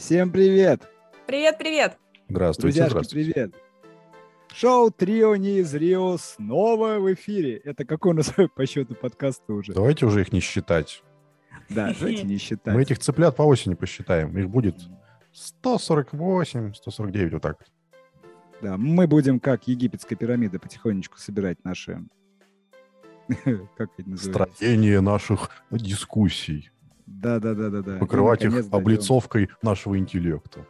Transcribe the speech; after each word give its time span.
Всем 0.00 0.32
привет! 0.32 0.88
Привет, 1.26 1.58
привет! 1.58 1.98
Здравствуйте, 2.26 2.78
Друзьяшки, 2.78 2.90
здравствуйте. 2.90 3.32
привет! 3.32 3.54
Шоу 4.50 4.90
«Трио 4.90 5.36
не 5.36 5.58
из 5.58 5.74
Рио» 5.74 6.16
снова 6.16 6.98
в 6.98 7.12
эфире. 7.12 7.58
Это 7.58 7.84
какой 7.84 8.12
у 8.12 8.14
нас 8.14 8.32
по 8.56 8.66
счету 8.66 8.94
подкаста 8.94 9.52
уже? 9.52 9.74
Давайте 9.74 10.06
уже 10.06 10.22
их 10.22 10.32
не 10.32 10.40
считать. 10.40 11.02
Да, 11.68 11.92
давайте 12.00 12.22
не 12.22 12.38
считать. 12.38 12.74
Мы 12.74 12.80
этих 12.80 12.98
цыплят 12.98 13.36
по 13.36 13.42
осени 13.42 13.74
посчитаем. 13.74 14.36
Их 14.38 14.48
будет 14.48 14.76
148, 15.32 16.72
149, 16.72 17.32
вот 17.34 17.42
так. 17.42 17.66
Да, 18.62 18.78
мы 18.78 19.06
будем, 19.06 19.38
как 19.38 19.68
египетская 19.68 20.16
пирамида, 20.16 20.58
потихонечку 20.58 21.18
собирать 21.18 21.62
наши... 21.62 22.02
Как 23.76 23.90
это 23.98 24.08
называется? 24.08 24.54
Строение 24.56 25.02
наших 25.02 25.50
дискуссий. 25.70 26.70
Да-да-да-да-да. 27.10 27.98
Покрывать 27.98 28.40
наконец, 28.42 28.64
их 28.64 28.70
дойдем. 28.70 28.86
облицовкой 28.86 29.48
нашего 29.62 29.98
интеллекта. 29.98 30.60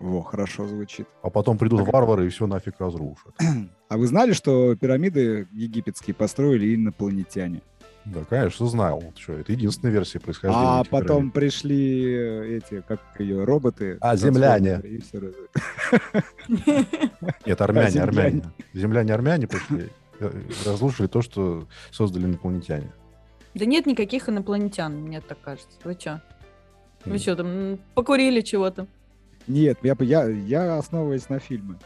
Во, 0.00 0.22
хорошо 0.22 0.66
звучит. 0.66 1.06
А 1.22 1.30
потом 1.30 1.58
придут 1.58 1.86
варвары 1.86 2.26
и 2.26 2.28
все 2.30 2.46
нафиг 2.46 2.74
разрушат. 2.78 3.34
А 3.88 3.96
вы 3.98 4.06
знали, 4.06 4.32
что 4.34 4.76
пирамиды 4.76 5.48
египетские 5.50 6.14
построили 6.14 6.76
инопланетяне? 6.76 7.60
Да, 8.04 8.20
конечно, 8.24 8.66
знал. 8.66 9.02
Что, 9.18 9.32
это 9.34 9.50
единственная 9.52 9.92
версия 9.92 10.20
происхождения. 10.20 10.62
А 10.80 10.84
потом 10.84 11.16
пирамид. 11.30 11.32
пришли 11.34 12.14
э, 12.14 12.56
эти, 12.58 12.82
как 12.86 13.00
ее, 13.18 13.42
роботы. 13.44 13.98
А, 14.00 14.14
земляне. 14.16 14.80
Нет, 17.46 17.60
армяне, 17.60 17.90
земляне. 17.90 18.02
армяне. 18.02 18.42
Земляне, 18.74 19.12
армяне 19.14 19.46
пришли. 19.48 19.88
э, 20.20 20.30
Разрушили 20.66 21.06
то, 21.08 21.20
что 21.22 21.66
создали 21.90 22.24
инопланетяне. 22.26 22.92
Да 23.54 23.64
нет 23.64 23.86
никаких 23.86 24.28
инопланетян, 24.28 24.94
мне 24.94 25.20
так 25.20 25.40
кажется. 25.40 25.76
Вы 25.84 25.94
чё? 25.94 26.20
Вы 27.04 27.18
что 27.18 27.36
там, 27.36 27.78
покурили 27.94 28.40
чего-то? 28.40 28.86
Нет, 29.46 29.78
я, 29.82 29.96
я, 30.00 30.28
я 30.28 30.76
основываюсь 30.76 31.28
на 31.28 31.38
фильмы. 31.38 31.76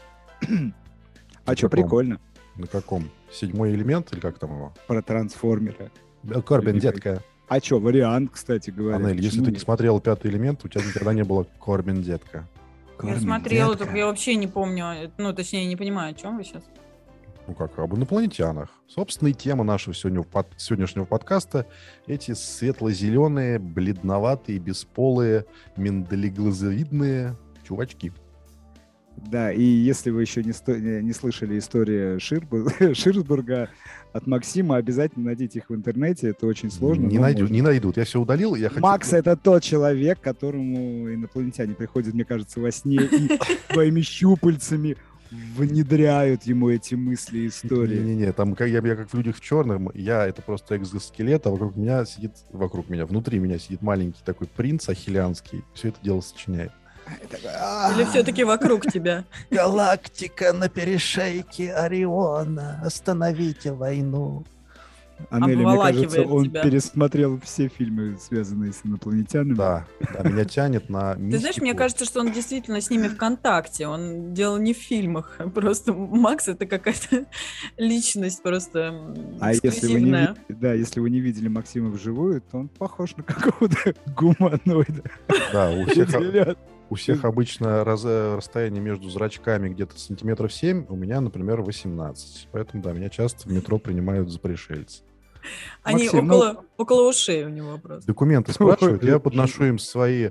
А 1.45 1.55
что, 1.55 1.69
прикольно. 1.69 2.19
На 2.57 2.67
каком? 2.67 3.09
Седьмой 3.31 3.73
элемент 3.73 4.13
или 4.13 4.19
как 4.19 4.39
там 4.39 4.51
его? 4.51 4.73
Про 4.87 5.01
трансформера. 5.01 5.91
Корбин, 6.45 6.79
детка. 6.79 7.21
А 7.47 7.59
что, 7.59 7.79
вариант, 7.79 8.31
кстати 8.33 8.71
говоря. 8.71 8.97
Анель, 8.97 9.21
если 9.21 9.43
ты 9.43 9.51
не 9.51 9.59
смотрел 9.59 9.99
пятый 9.99 10.31
элемент, 10.31 10.63
у 10.65 10.67
тебя 10.67 10.83
никогда 10.83 11.13
не 11.13 11.23
было 11.23 11.45
Корбин, 11.63 12.01
детка. 12.01 12.47
я 12.87 12.97
Кармен, 12.97 13.19
смотрела, 13.19 13.75
только 13.75 13.95
я 13.95 14.05
вообще 14.07 14.35
не 14.35 14.47
помню, 14.47 14.85
э, 14.85 15.09
ну, 15.17 15.33
точнее, 15.33 15.65
не 15.65 15.75
понимаю, 15.75 16.11
о 16.11 16.13
чем 16.13 16.37
вы 16.37 16.43
сейчас. 16.43 16.63
Ну 17.47 17.53
как, 17.53 17.77
об 17.77 17.95
инопланетянах. 17.95 18.69
Собственно, 18.87 19.29
и 19.29 19.33
тема 19.33 19.63
нашего 19.63 19.93
сегодня, 19.93 20.25
сегодняшнего 20.57 21.05
подкаста— 21.05 21.67
эти 22.07 22.33
светло-зеленые, 22.33 23.59
бледноватые, 23.59 24.57
бесполые, 24.57 25.45
миндалеглазовидные 25.77 27.35
чувачки. 27.67 28.11
Да, 29.17 29.51
и 29.51 29.61
если 29.63 30.09
вы 30.09 30.21
еще 30.21 30.43
не, 30.43 30.51
сто- 30.51 30.75
не 30.75 31.13
слышали 31.13 31.57
историю 31.57 32.19
Ширбу- 32.19 32.67
Ширсбурга 32.93 33.69
от 34.11 34.27
Максима, 34.27 34.75
обязательно 34.75 35.25
найдите 35.25 35.59
их 35.59 35.69
в 35.69 35.75
интернете. 35.75 36.29
Это 36.29 36.47
очень 36.47 36.69
сложно. 36.69 37.05
не, 37.05 37.17
найду- 37.17 37.41
можно. 37.41 37.53
не 37.53 37.61
найдут. 37.61 37.97
Я 37.97 38.03
все 38.03 38.19
удалил. 38.19 38.55
Я 38.55 38.69
хочу... 38.69 38.81
Макс— 38.81 39.13
это 39.13 39.37
тот 39.37 39.63
человек, 39.63 40.19
которому 40.19 41.13
инопланетяне 41.13 41.75
приходят, 41.75 42.13
мне 42.13 42.25
кажется, 42.25 42.59
во 42.59 42.71
сне 42.71 42.97
и 43.03 43.29
своими 43.71 44.01
щупальцами 44.01 44.97
внедряют 45.31 46.43
ему 46.43 46.69
эти 46.69 46.95
мысли 46.95 47.39
и 47.39 47.47
истории. 47.47 47.97
Не-не-не, 47.99 48.31
там 48.31 48.55
как, 48.55 48.69
я, 48.69 48.79
я 48.79 48.95
как 48.95 49.09
в 49.09 49.13
«Людях 49.13 49.37
в 49.37 49.41
черном», 49.41 49.91
я 49.93 50.25
это 50.25 50.41
просто 50.41 50.77
экзоскелет, 50.77 51.45
а 51.47 51.51
вокруг 51.51 51.75
меня 51.75 52.05
сидит, 52.05 52.31
вокруг 52.51 52.89
меня, 52.89 53.05
внутри 53.05 53.39
меня 53.39 53.59
сидит 53.59 53.81
маленький 53.81 54.21
такой 54.23 54.47
принц 54.47 54.87
ахиллианский. 54.89 55.63
Все 55.73 55.89
это 55.89 55.97
дело 56.01 56.21
сочиняет. 56.21 56.71
Или 57.93 58.05
все-таки 58.05 58.43
вокруг 58.43 58.91
тебя? 58.91 59.25
Галактика 59.51 60.53
на 60.53 60.69
перешейке 60.69 61.73
Ориона. 61.73 62.81
Остановите 62.83 63.73
войну. 63.73 64.43
Анеля, 65.29 65.67
мне 65.67 65.77
кажется, 65.77 66.21
он 66.23 66.45
тебя. 66.45 66.61
пересмотрел 66.63 67.39
все 67.41 67.67
фильмы, 67.67 68.17
связанные 68.19 68.73
с 68.73 68.81
инопланетянами. 68.83 69.55
Да, 69.55 69.85
да, 70.13 70.29
меня 70.29 70.45
тянет 70.45 70.89
на 70.89 71.15
Ты 71.15 71.37
знаешь, 71.39 71.57
мне 71.57 71.65
мистику. 71.71 71.77
кажется, 71.77 72.05
что 72.05 72.19
он 72.19 72.31
действительно 72.31 72.81
с 72.81 72.89
ними 72.89 73.07
в 73.07 73.17
контакте. 73.17 73.87
Он 73.87 74.33
делал 74.33 74.57
не 74.57 74.73
в 74.73 74.77
фильмах. 74.77 75.35
а 75.39 75.49
Просто 75.49 75.93
Макс 75.93 76.47
это 76.47 76.65
какая-то 76.65 77.25
личность 77.77 78.41
просто 78.43 79.15
А 79.39 79.53
если 79.53 79.87
вы, 79.93 80.01
не, 80.01 80.35
да, 80.49 80.73
если 80.73 80.99
вы 80.99 81.09
не 81.09 81.19
видели 81.19 81.47
Максима 81.47 81.89
вживую, 81.89 82.41
то 82.41 82.57
он 82.59 82.67
похож 82.67 83.15
на 83.15 83.23
какого-то 83.23 83.93
гуманоида. 84.15 85.03
Да, 85.53 85.71
у 85.71 85.85
всех, 85.87 86.09
у 86.89 86.95
всех 86.95 87.25
обычно 87.25 87.83
раз- 87.83 88.05
расстояние 88.05 88.81
между 88.81 89.09
зрачками 89.09 89.69
где-то 89.69 89.99
сантиметров 89.99 90.53
7, 90.53 90.85
у 90.89 90.95
меня, 90.95 91.21
например, 91.21 91.61
18. 91.61 92.49
Поэтому, 92.51 92.83
да, 92.83 92.93
меня 92.93 93.09
часто 93.09 93.47
в 93.47 93.51
метро 93.51 93.79
принимают 93.79 94.29
за 94.29 94.39
пришельца. 94.39 95.03
Они 95.83 96.03
Максим, 96.05 96.27
ну- 96.27 96.35
около, 96.35 96.65
около 96.77 97.09
ушей 97.09 97.45
у 97.45 97.49
него 97.49 97.77
просто. 97.77 98.07
Документы 98.07 98.51
спрашивают, 98.53 99.03
я 99.03 99.19
подношу 99.19 99.65
им 99.65 99.79
свои... 99.79 100.29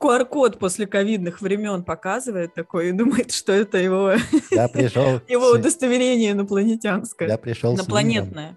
QR-код 0.00 0.58
после 0.58 0.86
ковидных 0.86 1.42
времен 1.42 1.84
показывает 1.84 2.54
такой 2.54 2.88
и 2.88 2.92
думает, 2.92 3.32
что 3.32 3.52
это 3.52 3.76
его, 3.78 4.12
Я 4.50 4.68
пришел... 4.68 5.20
его 5.28 5.50
удостоверение 5.52 6.32
инопланетянское. 6.32 7.36
пришел 7.36 7.74
Инопланетное. 7.74 8.56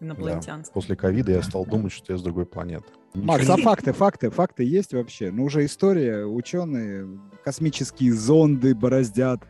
Да. 0.00 0.06
Инопланетянское. 0.06 0.72
После 0.72 0.96
ковида 0.96 1.32
я 1.32 1.42
стал 1.42 1.66
думать, 1.66 1.92
что 1.92 2.12
я 2.12 2.18
с 2.18 2.22
другой 2.22 2.46
планеты. 2.46 2.86
Макс, 3.14 3.48
а 3.48 3.56
факты, 3.58 3.92
факты, 3.92 4.30
факты 4.30 4.64
есть 4.64 4.94
вообще? 4.94 5.30
Ну, 5.30 5.44
уже 5.44 5.64
история, 5.66 6.24
ученые, 6.24 7.06
космические 7.44 8.12
зонды 8.14 8.74
бороздят 8.74 9.40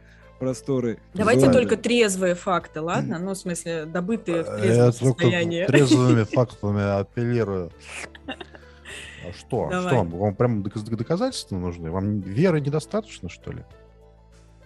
просторы. 0.41 0.99
Давайте 1.15 1.43
Зонды. 1.43 1.59
только 1.59 1.77
трезвые 1.77 2.35
факты, 2.35 2.81
ладно? 2.81 3.19
Ну, 3.19 3.33
в 3.33 3.37
смысле, 3.37 3.85
добытые 3.85 4.43
в 4.43 4.47
Я 4.47 4.57
трезвом 4.59 4.93
только 5.01 5.23
состоянии. 5.23 5.67
трезвыми 5.67 6.23
фактами 6.33 7.01
апеллирую. 7.01 7.71
А 8.27 9.33
что? 9.39 9.69
Давай. 9.71 9.87
Что 9.89 9.97
вам? 9.97 10.09
Вам 10.11 10.35
прям 10.35 10.63
доказ- 10.63 10.83
доказательства 10.83 11.57
нужны? 11.57 11.91
Вам 11.91 12.21
веры 12.21 12.61
недостаточно, 12.61 13.29
что 13.29 13.53
ли? 13.53 13.65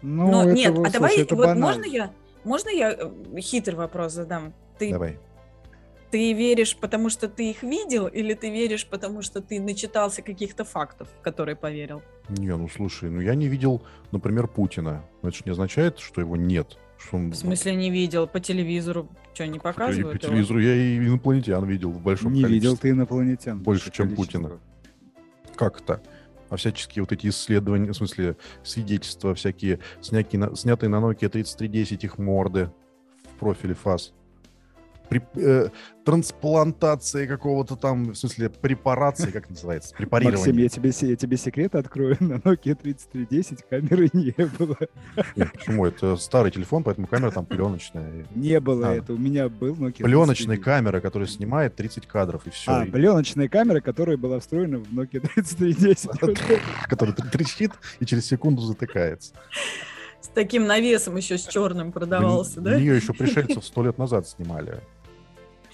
Ну, 0.00 0.30
Но 0.30 0.44
это 0.44 0.52
нет, 0.52 0.70
а 0.78 0.90
давай, 0.92 1.10
слушай, 1.10 1.22
это 1.24 1.34
вот 1.34 1.46
банально. 1.46 1.66
можно 1.66 1.84
я, 1.84 2.12
можно 2.44 2.68
я 2.68 2.92
э, 2.92 3.10
хитрый 3.40 3.76
вопрос 3.76 4.12
задам? 4.12 4.52
Ты, 4.78 4.90
Давай. 4.92 5.18
Ты 6.14 6.32
веришь, 6.32 6.76
потому 6.76 7.10
что 7.10 7.28
ты 7.28 7.50
их 7.50 7.64
видел, 7.64 8.06
или 8.06 8.34
ты 8.34 8.48
веришь, 8.48 8.86
потому 8.86 9.20
что 9.20 9.40
ты 9.40 9.60
начитался 9.60 10.22
каких-то 10.22 10.62
фактов, 10.62 11.08
в 11.18 11.20
которые 11.22 11.56
поверил? 11.56 12.02
Не, 12.28 12.56
ну 12.56 12.68
слушай, 12.68 13.10
ну 13.10 13.20
я 13.20 13.34
не 13.34 13.48
видел, 13.48 13.82
например, 14.12 14.46
Путина. 14.46 15.04
Но 15.22 15.30
это 15.30 15.38
же 15.38 15.42
не 15.44 15.50
означает, 15.50 15.98
что 15.98 16.20
его 16.20 16.36
нет. 16.36 16.78
Что 16.98 17.16
он... 17.16 17.30
В 17.30 17.34
смысле 17.34 17.74
не 17.74 17.90
видел? 17.90 18.28
По 18.28 18.38
телевизору 18.38 19.08
что, 19.32 19.44
не 19.48 19.56
И 19.56 19.58
по 19.58 19.70
показывают 19.70 20.22
его? 20.22 20.32
телевизору 20.32 20.60
я 20.60 20.76
и 20.76 20.98
инопланетян 20.98 21.64
видел 21.66 21.90
в 21.90 22.00
большом 22.00 22.32
Не 22.32 22.44
видел 22.44 22.70
количестве. 22.70 22.90
ты 22.90 22.96
инопланетян. 22.96 23.58
Больше, 23.58 23.90
чем. 23.90 24.14
Путина. 24.14 24.60
Как 25.56 25.80
это? 25.80 26.00
А 26.48 26.54
всяческие 26.54 27.02
вот 27.02 27.10
эти 27.10 27.26
исследования, 27.26 27.90
в 27.90 27.96
смысле, 27.96 28.36
свидетельства 28.62 29.34
всякие, 29.34 29.80
снятые 30.00 30.38
на, 30.38 30.54
снятые 30.54 30.90
на 30.90 31.00
Nokia 31.00 31.28
3310, 31.28 32.04
их 32.04 32.18
морды 32.18 32.70
в 33.24 33.40
профиле 33.40 33.74
ФАС. 33.74 34.14
При, 35.08 35.22
э, 35.36 35.68
трансплантация 36.04 37.26
какого-то 37.26 37.76
там, 37.76 38.10
в 38.12 38.14
смысле, 38.14 38.48
препарации, 38.48 39.30
как 39.30 39.44
это 39.44 39.52
называется, 39.52 39.94
препарирование. 39.94 40.38
Максим, 40.38 40.56
я 40.58 40.68
тебе, 40.68 41.10
я 41.10 41.16
тебе 41.16 41.36
секрет 41.36 41.74
открою. 41.74 42.16
На 42.20 42.34
Nokia 42.34 42.74
3310 42.74 43.62
камеры 43.68 44.08
не 44.12 44.34
было. 44.58 44.76
Нет, 45.36 45.52
почему? 45.52 45.86
Это 45.86 46.16
старый 46.16 46.50
телефон, 46.50 46.82
поэтому 46.84 47.06
камера 47.06 47.30
там 47.30 47.44
пленочная. 47.46 48.26
Не 48.34 48.60
было 48.60 48.88
А. 48.88 48.94
это. 48.94 49.12
У 49.12 49.18
меня 49.18 49.48
был 49.48 49.74
Nokia 49.74 50.04
Пленочная 50.04 50.56
3310. 50.56 50.62
камера, 50.64 51.00
которая 51.00 51.28
снимает 51.28 51.76
30 51.76 52.06
кадров, 52.06 52.46
и 52.46 52.50
все. 52.50 52.70
А, 52.70 52.86
пленочная 52.86 53.48
камера, 53.48 53.80
которая 53.80 54.16
была 54.16 54.40
встроена 54.40 54.78
в 54.78 54.92
Nokia 54.92 55.20
3310. 55.20 56.10
Вот 56.20 56.30
это. 56.30 56.60
который 56.88 57.14
трещит 57.14 57.72
и 58.00 58.06
через 58.06 58.26
секунду 58.26 58.62
затыкается. 58.62 59.34
С 60.20 60.28
таким 60.28 60.66
навесом 60.66 61.16
еще 61.16 61.36
с 61.36 61.46
черным 61.46 61.92
продавался, 61.92 62.60
да? 62.60 62.76
Ее 62.76 62.96
еще 62.96 63.12
пришельцев 63.12 63.64
сто 63.64 63.84
лет 63.84 63.98
назад 63.98 64.26
снимали. 64.26 64.80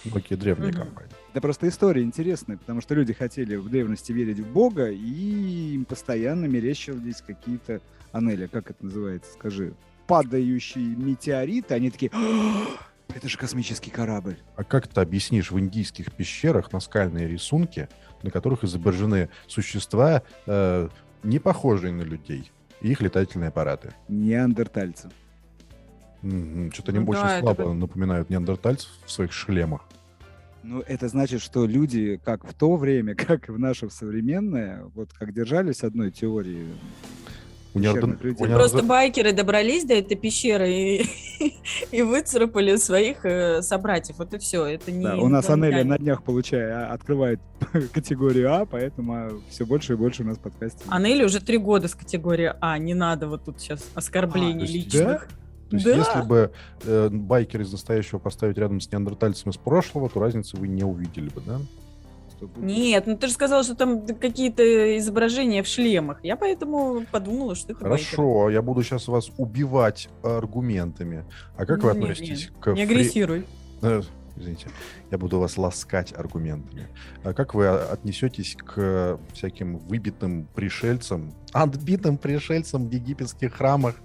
Древняя 0.05 0.73
Мгм. 0.73 0.79
компания. 0.79 1.11
Это 1.33 1.41
просто 1.41 1.69
история 1.69 2.03
интересная, 2.03 2.57
потому 2.57 2.81
что 2.81 2.95
люди 2.95 3.13
хотели 3.13 3.57
в 3.57 3.69
древности 3.69 4.13
верить 4.13 4.41
в 4.41 4.47
Бога, 4.53 4.91
и 4.91 5.75
им 5.75 5.85
постоянно 5.85 6.47
мерещились 6.47 7.23
какие-то, 7.27 7.81
Анеля, 8.13 8.49
как 8.49 8.71
это 8.71 8.85
называется, 8.85 9.33
скажи, 9.33 9.75
падающие 10.07 10.85
метеориты, 10.85 11.75
они 11.75 11.91
такие, 11.91 12.11
«А, 12.13 12.67
это 13.15 13.29
же 13.29 13.39
космический 13.39 13.91
корабль. 13.91 14.37
А 14.57 14.65
как 14.65 14.89
ты 14.89 15.01
объяснишь 15.01 15.51
в 15.51 15.59
индийских 15.59 16.13
пещерах 16.13 16.73
наскальные 16.73 17.29
рисунки, 17.29 17.89
на 18.23 18.31
которых 18.31 18.65
изображены 18.65 19.29
существа, 19.47 20.23
э, 20.47 20.89
не 21.23 21.39
похожие 21.39 21.93
на 21.93 22.03
людей, 22.03 22.51
и 22.81 22.91
их 22.91 23.01
летательные 23.01 23.49
аппараты? 23.49 23.93
Неандертальцы. 24.09 25.11
Что-то 26.23 26.93
они 26.93 27.01
Ну 27.01 27.11
очень 27.11 27.23
да, 27.23 27.33
это 27.37 27.41
слабо 27.45 27.65
как- 27.65 27.75
напоминают 27.75 28.31
неандертальцев 28.31 28.91
в 29.07 29.11
своих 29.11 29.33
шлемах. 29.33 29.83
Ну, 30.63 30.81
это 30.87 31.09
значит, 31.09 31.41
что 31.41 31.65
люди, 31.65 32.21
как 32.23 32.45
в 32.47 32.53
то 32.53 32.77
время, 32.77 33.15
как 33.17 33.49
и 33.49 33.53
в 33.53 33.59
наше 33.59 33.89
современное, 33.91 34.85
вот 34.95 35.11
как 35.13 35.33
держались 35.33 35.83
одной 35.83 36.11
теории, 36.11 36.67
У 37.73 37.79
людей. 37.79 38.35
у 38.39 38.45
Просто 38.47 38.83
байкеры 38.83 39.33
добрались 39.33 39.85
до 39.85 39.95
этой 39.95 40.17
пещеры 40.17 40.69
и, 40.71 41.07
и 41.93 42.03
выцарапали 42.03 42.77
своих 42.77 43.25
э, 43.25 43.63
собратьев. 43.63 44.19
Вот 44.19 44.35
и 44.35 44.39
все. 44.39 44.67
Это 44.67 44.93
не 44.93 45.05
Да, 45.05 45.17
у 45.17 45.29
нас 45.29 45.47
инопланетяне. 45.47 45.85
на 45.85 45.99
днях 45.99 46.23
получает, 46.25 46.71
а, 46.75 46.93
открывает 46.93 47.41
категорию 47.95 48.53
А, 48.53 48.67
поэтому 48.67 49.41
все 49.49 49.65
больше 49.65 49.95
и 49.95 49.97
больше 49.97 50.25
у 50.25 50.27
нас 50.27 50.37
подкастов. 50.37 50.83
Анели 50.89 51.25
уже 51.25 51.41
три 51.41 51.57
года 51.57 51.89
с 51.89 51.95
категории 51.95 52.53
А. 52.61 52.77
Не 52.77 52.93
надо 52.95 53.29
вот 53.29 53.45
тут 53.47 53.61
сейчас 53.61 53.89
оскорблений 53.95 54.65
А, 54.65 54.67
то 54.67 54.73
есть, 54.73 54.95
личных. 54.95 55.29
То 55.71 55.77
есть, 55.77 55.87
Да. 55.87 55.97
если 55.97 56.23
бы 56.29 56.51
э, 56.85 57.09
байкер 57.11 57.61
из 57.63 57.73
настоящего 57.73 58.19
поставить 58.19 58.59
рядом 58.59 58.81
с 58.81 58.91
неандертальцем 58.91 59.51
из 59.53 59.57
прошлого, 59.57 60.09
то 60.11 60.21
разницы 60.21 60.57
вы 60.57 60.69
не 60.69 60.83
увидели 60.85 61.29
бы, 61.29 61.41
да? 61.47 61.61
Нет, 62.57 63.07
ну 63.07 63.19
ты 63.19 63.27
же 63.27 63.35
сказал, 63.35 63.63
что 63.63 63.75
там 63.75 64.07
какие-то 64.07 64.97
изображения 64.97 65.63
в 65.63 65.67
шлемах. 65.67 66.21
Я 66.25 66.37
поэтому 66.37 67.05
подумала, 67.13 67.55
что 67.55 67.73
это. 67.73 67.83
Хорошо, 67.83 68.49
я 68.49 68.63
буду 68.63 68.83
сейчас 68.83 69.09
вас 69.09 69.31
убивать 69.37 70.09
аргументами. 70.23 71.25
А 71.57 71.67
как 71.67 71.83
вы 71.83 71.93
Не, 71.93 71.99
не, 71.99 72.03
относитесь 72.05 72.49
не, 72.51 72.61
к 72.61 72.67
Не 72.73 72.81
фри- 72.81 72.85
агрессируй. 72.85 73.47
Э, 73.83 74.01
Извините, 74.37 74.69
я 75.11 75.19
буду 75.19 75.39
вас 75.39 75.59
ласкать 75.59 76.15
аргументами. 76.17 76.89
А 77.25 77.35
как 77.35 77.53
вы 77.55 77.69
отнесетесь 77.69 78.57
к 78.57 79.19
всяким 79.35 79.77
выбитым 79.77 80.49
пришельцам, 80.55 81.35
отбитым 81.53 82.17
пришельцам 82.17 82.89
в 82.89 82.91
египетских 82.93 83.53
храмах 83.55 83.97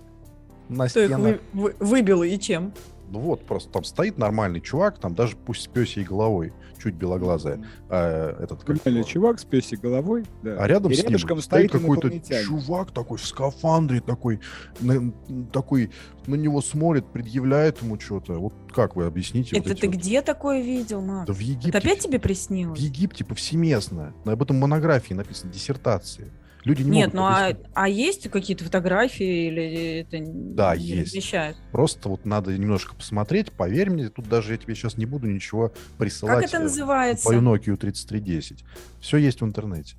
на 0.69 0.87
Кто 0.87 0.99
их 1.01 1.07
стенах? 1.07 1.39
вы- 1.53 1.61
вы- 1.61 1.75
выбил 1.79 2.23
и 2.23 2.37
чем? 2.37 2.73
Ну 3.11 3.19
вот, 3.19 3.45
просто 3.45 3.71
там 3.71 3.83
стоит 3.83 4.17
нормальный 4.17 4.59
чувак, 4.59 4.97
там 4.97 5.13
даже 5.13 5.35
пусть 5.37 5.61
с 5.61 5.67
пёсей 5.67 6.03
головой, 6.03 6.53
чуть 6.81 6.95
белоглазая, 6.95 7.63
а, 7.87 8.35
этот 8.41 8.63
как 8.63 8.83
Нормальный 8.83 9.03
чувак 9.07 9.39
с 9.39 9.45
пёсей 9.45 9.77
головой, 9.77 10.25
да. 10.41 10.57
А 10.59 10.67
рядом 10.67 10.91
И 10.91 10.95
с 10.95 11.03
ним 11.07 11.19
стоит 11.19 11.43
стоит 11.43 11.71
какой-то 11.71 12.09
чувак 12.43 12.89
такой 12.91 13.19
в 13.19 13.25
скафандре, 13.25 14.01
такой, 14.01 14.39
на, 14.79 15.11
такой 15.53 15.91
на 16.25 16.33
него 16.33 16.61
смотрит, 16.61 17.05
предъявляет 17.05 17.79
ему 17.83 17.99
что-то. 17.99 18.33
Вот 18.39 18.53
как 18.73 18.95
вы 18.95 19.05
объясните? 19.05 19.55
вот 19.55 19.61
Это 19.65 19.73
эти 19.73 19.81
ты 19.81 19.87
вот- 19.87 19.95
где 19.97 20.23
такое 20.23 20.61
видел, 20.63 21.01
Макс? 21.01 21.27
Да 21.27 21.33
в 21.33 21.39
Египте. 21.39 21.69
Это 21.69 21.77
опять 21.77 21.99
тебе 21.99 22.17
В 22.17 22.21
приснилось? 22.23 22.79
Египте 22.79 23.23
повсеместно. 23.23 24.13
Об 24.25 24.41
этом 24.41 24.57
монографии 24.57 25.13
написано, 25.13 25.53
диссертации. 25.53 26.31
Люди 26.65 26.81
не 26.81 26.89
Нет, 26.89 27.13
могут 27.13 27.13
ну 27.13 27.21
а, 27.23 27.45
объяснить. 27.45 27.67
а 27.75 27.89
есть 27.89 28.29
какие-то 28.31 28.63
фотографии 28.63 29.47
или 29.47 29.99
это 30.01 30.17
Да, 30.27 30.75
не 30.75 30.83
есть. 30.83 31.07
размещают? 31.11 31.57
Просто 31.71 32.09
вот 32.09 32.25
надо 32.25 32.57
немножко 32.57 32.95
посмотреть, 32.95 33.51
поверь 33.51 33.91
мне, 33.91 34.09
тут 34.09 34.27
даже 34.27 34.53
я 34.53 34.57
тебе 34.57 34.73
сейчас 34.73 34.97
не 34.97 35.05
буду 35.05 35.27
ничего 35.27 35.71
присылать. 35.99 36.37
Как 36.41 36.45
это 36.49 36.57
э, 36.57 36.63
называется? 36.63 37.23
Твою 37.25 37.41
Nokia 37.41 37.77
3310. 37.77 38.65
Все 38.99 39.17
есть 39.17 39.41
в 39.41 39.45
интернете. 39.45 39.95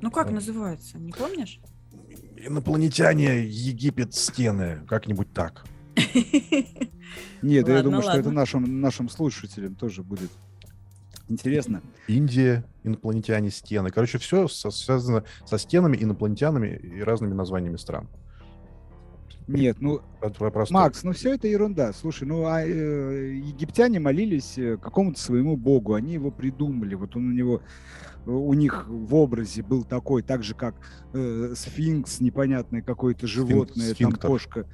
Ну 0.00 0.10
как 0.12 0.28
Да. 0.28 0.34
называется? 0.34 0.96
Не 0.98 1.10
помнишь? 1.12 1.58
Инопланетяне, 2.36 3.44
Египет, 3.44 4.14
стены. 4.14 4.82
Как-нибудь 4.88 5.32
так. 5.32 5.64
Нет, 7.42 7.66
я 7.68 7.74
Ладно, 7.76 7.82
думаю, 7.82 8.02
что 8.02 8.18
это 8.18 8.30
нашим, 8.30 8.80
нашим 8.80 9.08
слушателям 9.08 9.74
тоже 9.74 10.02
будет 10.02 10.30
интересно. 11.28 11.82
Индия, 12.08 12.64
инопланетяне, 12.84 13.50
стены. 13.50 13.90
Короче, 13.90 14.18
все 14.18 14.48
связано 14.48 15.24
со 15.44 15.58
стенами, 15.58 15.96
инопланетянами 16.00 16.76
и 16.76 17.00
разными 17.02 17.34
названиями 17.34 17.76
стран. 17.76 18.08
Нет, 19.48 19.76
ну, 19.80 20.00
Про- 20.20 20.30
про- 20.30 20.50
просто- 20.50 20.74
Макс, 20.74 21.04
ну 21.04 21.12
все 21.12 21.34
это 21.34 21.46
ерунда. 21.46 21.92
Слушай, 21.92 22.26
ну 22.26 22.46
а 22.46 22.62
э, 22.64 23.34
египтяне 23.36 24.00
молились 24.00 24.58
э, 24.58 24.76
какому-то 24.76 25.20
своему 25.20 25.56
богу, 25.56 25.94
они 25.94 26.14
его 26.14 26.32
придумали. 26.32 26.94
Вот 26.96 27.14
он 27.14 27.28
у 27.28 27.32
него, 27.32 27.62
у 28.26 28.52
них 28.54 28.86
в 28.88 29.14
образе 29.14 29.62
был 29.62 29.84
такой, 29.84 30.22
так 30.22 30.42
же 30.42 30.54
как 30.54 30.74
э, 31.12 31.52
сфинкс, 31.56 32.20
непонятное 32.20 32.82
какое-то 32.82 33.28
животное, 33.28 33.86
там 33.86 33.94
сфинктер. 33.94 34.28
кошка, 34.28 34.66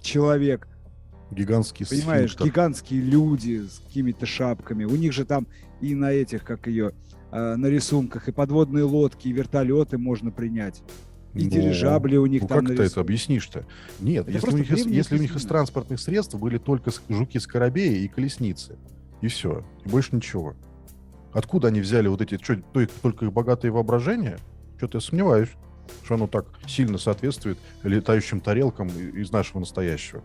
человек. 0.00 0.66
Гигантский 1.30 1.86
Понимаешь, 1.86 2.30
сфинктер. 2.30 2.46
гигантские 2.46 3.00
люди 3.02 3.66
с 3.66 3.80
какими-то 3.86 4.26
шапками. 4.26 4.84
У 4.84 4.96
них 4.96 5.12
же 5.12 5.24
там 5.24 5.46
и 5.80 5.94
на 5.94 6.10
этих, 6.10 6.44
как 6.44 6.66
ее, 6.66 6.92
э, 7.30 7.56
на 7.56 7.66
рисунках, 7.66 8.28
и 8.28 8.32
подводные 8.32 8.84
лодки, 8.84 9.28
и 9.28 9.32
вертолеты 9.32 9.98
можно 9.98 10.30
принять. 10.30 10.82
И 11.34 11.44
Ну, 11.44 11.50
дирижабли 11.50 12.16
у 12.16 12.26
них 12.26 12.42
Ну 12.42 12.48
там 12.48 12.64
как 12.64 12.76
ты 12.76 12.82
это 12.84 13.00
объяснишь-то? 13.00 13.66
Нет, 14.00 14.26
Это 14.26 14.32
если 14.32 14.50
у, 14.50 14.56
них 14.56 14.86
если 14.86 15.16
у 15.18 15.20
них 15.20 15.36
из 15.36 15.44
транспортных 15.44 16.00
средств 16.00 16.34
были 16.36 16.56
только 16.58 16.90
жуки-скоробеи 17.08 18.02
и 18.04 18.08
колесницы. 18.08 18.78
И 19.20 19.28
все. 19.28 19.64
И 19.84 19.88
больше 19.88 20.16
ничего. 20.16 20.54
Откуда 21.32 21.68
они 21.68 21.80
взяли 21.80 22.08
вот 22.08 22.22
эти... 22.22 22.42
Что, 22.42 22.56
только 23.02 23.26
их 23.26 23.32
богатые 23.32 23.70
воображения? 23.70 24.38
Что-то 24.78 24.96
я 24.96 25.00
сомневаюсь, 25.02 25.50
что 26.04 26.14
оно 26.14 26.26
так 26.26 26.46
сильно 26.66 26.96
соответствует 26.96 27.58
летающим 27.82 28.40
тарелкам 28.40 28.88
из 28.88 29.30
нашего 29.30 29.60
настоящего. 29.60 30.22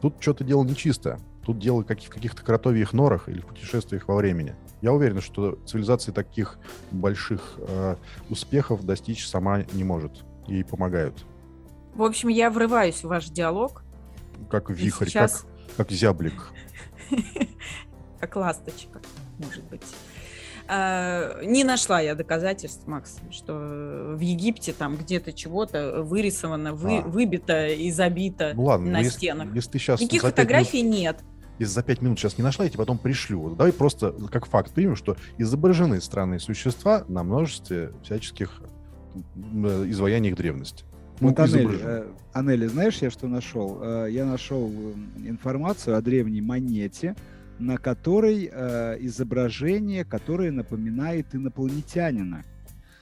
Тут 0.00 0.14
что-то 0.20 0.44
дело 0.44 0.64
нечисто. 0.64 1.18
Тут 1.44 1.58
дело 1.58 1.82
в 1.82 1.86
каких-то 1.86 2.42
кротовьих 2.42 2.92
норах 2.92 3.28
или 3.28 3.40
в 3.40 3.46
путешествиях 3.46 4.06
во 4.08 4.16
времени. 4.16 4.54
Я 4.82 4.92
уверен, 4.92 5.20
что 5.20 5.58
цивилизация 5.66 6.12
таких 6.12 6.58
больших 6.90 7.54
э, 7.58 7.96
успехов 8.28 8.84
достичь 8.84 9.26
сама 9.26 9.64
не 9.72 9.82
может. 9.82 10.24
Ей 10.46 10.64
помогают. 10.64 11.24
В 11.94 12.02
общем, 12.02 12.28
я 12.28 12.50
врываюсь 12.50 13.02
в 13.02 13.04
ваш 13.04 13.26
диалог, 13.26 13.82
Как 14.50 14.70
вихрь, 14.70 15.06
сейчас, 15.06 15.46
как, 15.68 15.88
как 15.88 15.90
зяблик. 15.90 16.52
как 18.20 18.36
ласточка, 18.36 19.00
может 19.38 19.64
быть. 19.64 19.82
А, 20.70 21.42
Не 21.42 21.64
нашла 21.64 22.00
я 22.00 22.14
доказательств, 22.14 22.86
Макс, 22.86 23.16
что 23.30 24.14
в 24.16 24.20
Египте 24.20 24.72
там 24.72 24.96
где-то 24.96 25.32
чего-то 25.32 26.02
вырисовано, 26.02 26.74
вы- 26.74 26.98
А. 26.98 27.02
выбито 27.02 27.68
и 27.68 27.90
забито 27.90 28.52
Ну 28.54 28.64
ладно, 28.64 28.86
на 28.90 28.98
ну, 28.98 29.04
если, 29.04 29.16
стенах. 29.16 29.54
если 29.54 29.70
ты 29.70 29.78
сейчас 29.78 30.00
Никаких 30.00 30.22
пять 30.22 30.24
минут- 30.36 30.36
фотографий 30.38 30.82
нет. 30.82 31.16
если 31.58 31.72
за 31.72 31.82
пять 31.82 32.02
минут 32.02 32.18
сейчас 32.18 32.36
не 32.36 32.44
нашла, 32.44 32.64
я 32.66 32.70
тебе 32.70 32.78
потом 32.78 32.98
пришлю. 32.98 33.40
Вот 33.40 33.56
Давай 33.56 33.72
просто 33.72 34.14
как 34.30 34.46
факт 34.46 34.72
примем, 34.74 34.94
что 34.94 35.16
изображены 35.38 36.00
странные 36.02 36.38
существа 36.38 37.04
на 37.08 37.22
множестве 37.22 37.92
всяческих 38.02 38.60
э, 39.16 39.84
изваяний 39.88 40.32
древности. 40.32 40.84
Ну, 41.20 41.28
Вот, 41.30 41.40
Анель, 41.40 41.60
изображены. 41.62 41.88
э, 41.88 42.04
Анели, 42.34 42.66
знаешь, 42.66 42.98
я 42.98 43.10
что 43.10 43.26
нашел? 43.26 43.78
Э, 43.82 44.06
Я 44.10 44.24
нашел 44.26 44.70
э, 44.70 44.92
информацию 45.28 45.96
о 45.96 46.00
древней 46.02 46.40
монете, 46.42 47.16
на 47.58 47.76
которой 47.78 48.48
э, 48.50 48.96
изображение, 49.00 50.04
которое 50.04 50.50
напоминает 50.50 51.34
инопланетянина. 51.34 52.44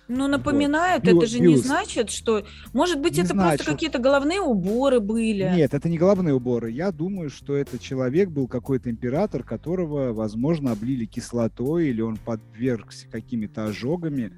Ну, 0.08 0.28
напоминают, 0.28 1.04
Бю- 1.04 1.18
это 1.18 1.26
же 1.26 1.40
не 1.40 1.54
бюст. 1.54 1.66
значит, 1.66 2.10
что... 2.10 2.44
Может 2.72 3.00
быть, 3.00 3.16
Не 3.16 3.24
это 3.24 3.32
значит. 3.32 3.58
просто 3.58 3.72
какие-то 3.72 3.98
головные 3.98 4.40
уборы 4.40 5.00
были. 5.00 5.50
Нет, 5.54 5.74
это 5.74 5.88
не 5.88 5.98
головные 5.98 6.34
уборы. 6.34 6.70
Я 6.70 6.92
думаю, 6.92 7.28
что 7.28 7.56
это 7.56 7.78
человек 7.78 8.30
был 8.30 8.46
какой-то 8.46 8.88
император, 8.88 9.42
которого, 9.42 10.12
возможно, 10.12 10.70
облили 10.72 11.06
кислотой, 11.06 11.88
или 11.88 12.02
он 12.02 12.18
подвергся 12.18 13.08
какими-то 13.08 13.66
ожогами 13.66 14.32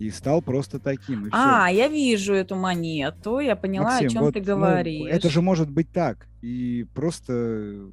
и 0.00 0.10
стал 0.10 0.42
просто 0.42 0.80
таким. 0.80 1.28
А, 1.30 1.70
я 1.70 1.86
вижу 1.86 2.34
эту 2.34 2.56
монету, 2.56 3.38
я 3.38 3.54
поняла, 3.54 3.90
Максим, 3.90 4.06
о 4.06 4.10
чем 4.10 4.22
вот, 4.22 4.34
ты 4.34 4.40
ну, 4.40 4.46
говоришь. 4.46 5.08
это 5.08 5.30
же 5.30 5.40
может 5.42 5.70
быть 5.70 5.90
так. 5.92 6.26
И 6.42 6.86
просто 6.92 7.86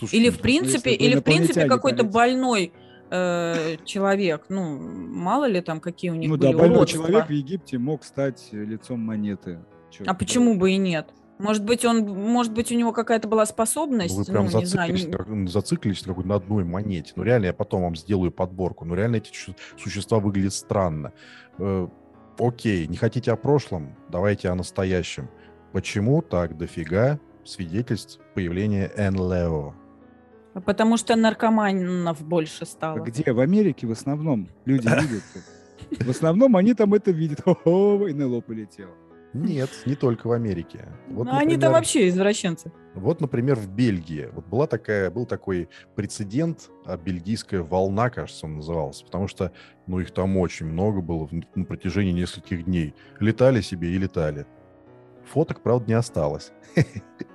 Слушай, 0.00 0.14
Или 0.18 0.30
ну, 0.30 0.34
в 0.34 0.38
принципе, 0.40 0.90
или 0.92 1.16
в 1.16 1.22
принципе 1.22 1.66
какой-то 1.66 2.04
больной 2.04 2.72
э, 3.10 3.76
человек. 3.84 4.46
Ну, 4.48 4.78
мало 4.78 5.44
ли 5.44 5.60
там 5.60 5.80
какие 5.80 6.10
у 6.10 6.14
них 6.14 6.30
Ну 6.30 6.36
были 6.36 6.52
да, 6.52 6.58
больной 6.58 6.78
уродства. 6.78 7.04
человек 7.04 7.26
в 7.28 7.32
Египте 7.32 7.78
мог 7.78 8.02
стать 8.02 8.48
лицом 8.52 9.00
монеты. 9.00 9.60
Чё 9.90 10.04
А 10.06 10.14
почему 10.14 10.54
бы 10.56 10.72
и 10.72 10.76
нет? 10.78 11.10
Может 11.38 11.64
быть, 11.64 11.84
он, 11.84 12.06
может 12.06 12.52
быть, 12.52 12.70
у 12.70 12.74
него 12.74 12.92
какая-то 12.92 13.26
была 13.26 13.46
способность, 13.46 14.14
Вы 14.14 14.24
прям 14.24 14.46
ну, 14.46 14.58
не 14.58 14.66
знаю, 14.66 14.94
зациклились, 14.94 15.26
не- 15.28 15.48
зациклились 15.48 16.02
на 16.02 16.08
какой-то 16.08 16.28
на 16.28 16.34
одной 16.36 16.64
монете. 16.64 17.12
Ну, 17.16 17.22
реально, 17.22 17.46
я 17.46 17.52
потом 17.54 17.82
вам 17.82 17.96
сделаю 17.96 18.30
подборку. 18.30 18.84
Ну, 18.84 18.94
реально, 18.94 19.16
эти 19.16 19.30
существа 19.78 20.18
выглядят 20.18 20.52
странно. 20.52 21.12
Э, 21.58 21.88
окей, 22.38 22.86
не 22.86 22.96
хотите 22.96 23.32
о 23.32 23.36
прошлом? 23.36 23.96
Давайте 24.10 24.50
о 24.50 24.54
настоящем. 24.54 25.30
Почему 25.72 26.20
так 26.20 26.58
дофига 26.58 27.18
свидетельств 27.44 28.20
появления 28.34 28.90
НЛО? 28.96 29.74
Потому 30.64 30.96
что 30.96 31.16
наркоманов 31.16 32.22
больше 32.22 32.66
стало. 32.66 33.00
А 33.00 33.04
Где? 33.04 33.32
В 33.32 33.40
Америке 33.40 33.86
в 33.86 33.92
основном 33.92 34.48
люди 34.64 34.86
видят. 34.88 35.22
В 36.06 36.10
основном 36.10 36.56
они 36.56 36.74
там 36.74 36.94
это 36.94 37.10
видят. 37.10 37.40
О, 37.46 37.98
НЛО 38.08 38.40
полетело. 38.40 38.90
Нет, 39.32 39.70
не 39.86 39.94
только 39.94 40.26
в 40.26 40.32
Америке. 40.32 40.88
Вот, 41.08 41.24
Ну, 41.26 41.30
они 41.30 41.50
там 41.54 41.70
например, 41.70 41.70
вообще 41.70 42.08
извращенцы. 42.08 42.72
Вот, 42.94 43.20
например, 43.20 43.54
в 43.54 43.68
Бельгии. 43.68 44.28
Вот 44.32 44.46
была 44.46 44.66
такая, 44.66 45.08
был 45.08 45.24
такой 45.24 45.68
прецедент, 45.94 46.68
а, 46.84 46.96
бельгийская 46.96 47.62
волна, 47.62 48.10
кажется, 48.10 48.46
он 48.46 48.56
назывался, 48.56 49.04
потому 49.04 49.28
что, 49.28 49.52
ну, 49.86 50.00
их 50.00 50.10
там 50.10 50.36
очень 50.36 50.66
много 50.66 51.00
было 51.00 51.28
в- 51.28 51.32
на 51.54 51.64
протяжении 51.64 52.10
нескольких 52.10 52.64
дней. 52.64 52.92
Летали 53.20 53.60
себе 53.60 53.90
и 53.90 53.98
летали. 53.98 54.46
Фоток, 55.32 55.62
правда, 55.62 55.86
не 55.86 55.94
осталось. 55.94 56.50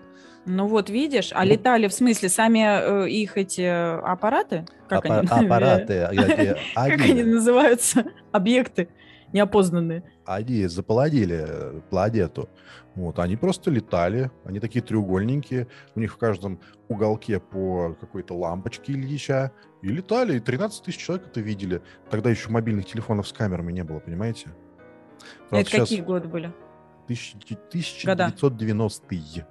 Ну 0.45 0.67
вот, 0.67 0.89
видишь, 0.89 1.31
а 1.33 1.43
летали 1.43 1.87
в 1.87 1.93
смысле 1.93 2.29
сами 2.29 2.59
э, 2.59 3.09
их 3.09 3.37
эти 3.37 3.61
аппараты? 3.61 4.65
Как 4.87 5.05
Аппа- 5.05 5.19
они? 5.19 5.45
аппараты, 5.47 5.93
э, 5.93 6.55
Как 6.75 7.01
они 7.01 7.23
называются? 7.23 8.05
Объекты 8.31 8.89
неопознанные. 9.33 10.03
они 10.25 10.65
заполонили 10.67 11.45
э, 11.47 11.81
планету. 11.89 12.47
Вот, 12.93 13.19
они 13.19 13.35
просто 13.35 13.69
летали, 13.71 14.31
они 14.45 14.59
такие 14.61 14.81
треугольненькие, 14.81 15.67
у 15.95 15.99
них 15.99 16.13
в 16.13 16.17
каждом 16.17 16.61
уголке 16.87 17.39
по 17.41 17.97
какой-то 17.99 18.33
лампочке 18.37 18.93
Ильича, 18.93 19.51
и 19.81 19.89
летали, 19.89 20.37
и 20.37 20.39
13 20.39 20.83
тысяч 20.83 20.99
человек 20.99 21.27
это 21.27 21.41
видели. 21.41 21.81
Тогда 22.09 22.29
еще 22.29 22.49
мобильных 22.49 22.85
телефонов 22.85 23.27
с 23.27 23.33
камерами 23.33 23.73
не 23.73 23.83
было, 23.83 23.99
понимаете? 23.99 24.47
Правда, 25.49 25.67
Это 25.67 25.79
какие 25.81 26.01
годы 26.01 26.27
были? 26.29 26.53
тысяч- 27.07 28.05
Года. 28.05 28.31
1990-е. 28.35 29.45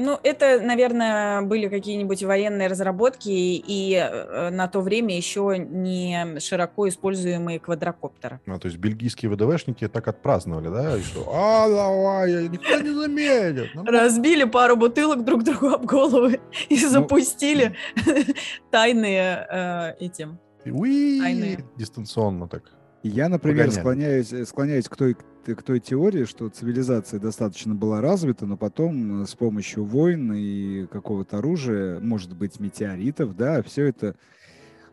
Ну, 0.00 0.18
это, 0.22 0.60
наверное, 0.60 1.42
были 1.42 1.68
какие-нибудь 1.68 2.22
военные 2.22 2.68
разработки 2.68 3.28
и 3.28 3.94
э, 3.94 4.50
на 4.50 4.66
то 4.66 4.80
время 4.80 5.14
еще 5.16 5.56
не 5.58 6.40
широко 6.40 6.88
используемые 6.88 7.60
квадрокоптеры. 7.60 8.40
А, 8.46 8.58
то 8.58 8.66
есть 8.68 8.78
бельгийские 8.78 9.30
ВДВшники 9.30 9.86
так 9.88 10.08
отпраздновали, 10.08 10.68
да? 10.68 10.96
И 10.96 11.02
что, 11.02 11.28
а, 11.34 11.68
давай, 11.68 12.32
я- 12.32 12.48
никто 12.48 12.80
не 12.80 12.90
заметит. 12.90 13.68
Ну, 13.74 13.84
Разбили 13.84 14.44
пару 14.44 14.76
бутылок 14.76 15.24
друг 15.24 15.44
другу 15.44 15.68
об 15.68 15.84
головы 15.84 16.40
и 16.70 16.80
Ну, 16.82 16.88
запустили 16.88 17.76
тайные 18.70 19.46
э, 19.50 19.94
эти. 20.00 20.28
уи, 20.66 21.58
дистанционно 21.76 22.48
так. 22.48 22.62
Я, 23.02 23.28
например, 23.28 23.66
Погоняли. 23.66 23.80
склоняюсь, 23.80 24.32
э, 24.32 24.44
склоняюсь 24.44 24.88
к 24.88 24.96
той, 24.96 25.14
к 25.14 25.62
той 25.62 25.80
теории, 25.80 26.24
что 26.24 26.48
цивилизация 26.48 27.18
достаточно 27.18 27.74
была 27.74 28.00
развита, 28.00 28.46
но 28.46 28.56
потом 28.56 29.22
э, 29.22 29.26
с 29.26 29.34
помощью 29.34 29.84
войн 29.84 30.32
и 30.34 30.86
какого-то 30.86 31.38
оружия, 31.38 31.98
может 32.00 32.36
быть, 32.36 32.60
метеоритов, 32.60 33.36
да, 33.36 33.62
все 33.62 33.86
это 33.86 34.16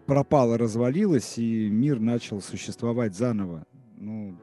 пропало, 0.05 0.57
развалилось, 0.57 1.37
и 1.37 1.69
мир 1.69 1.99
начал 1.99 2.41
существовать 2.41 3.13
заново. 3.13 3.65
Ну, 3.97 4.39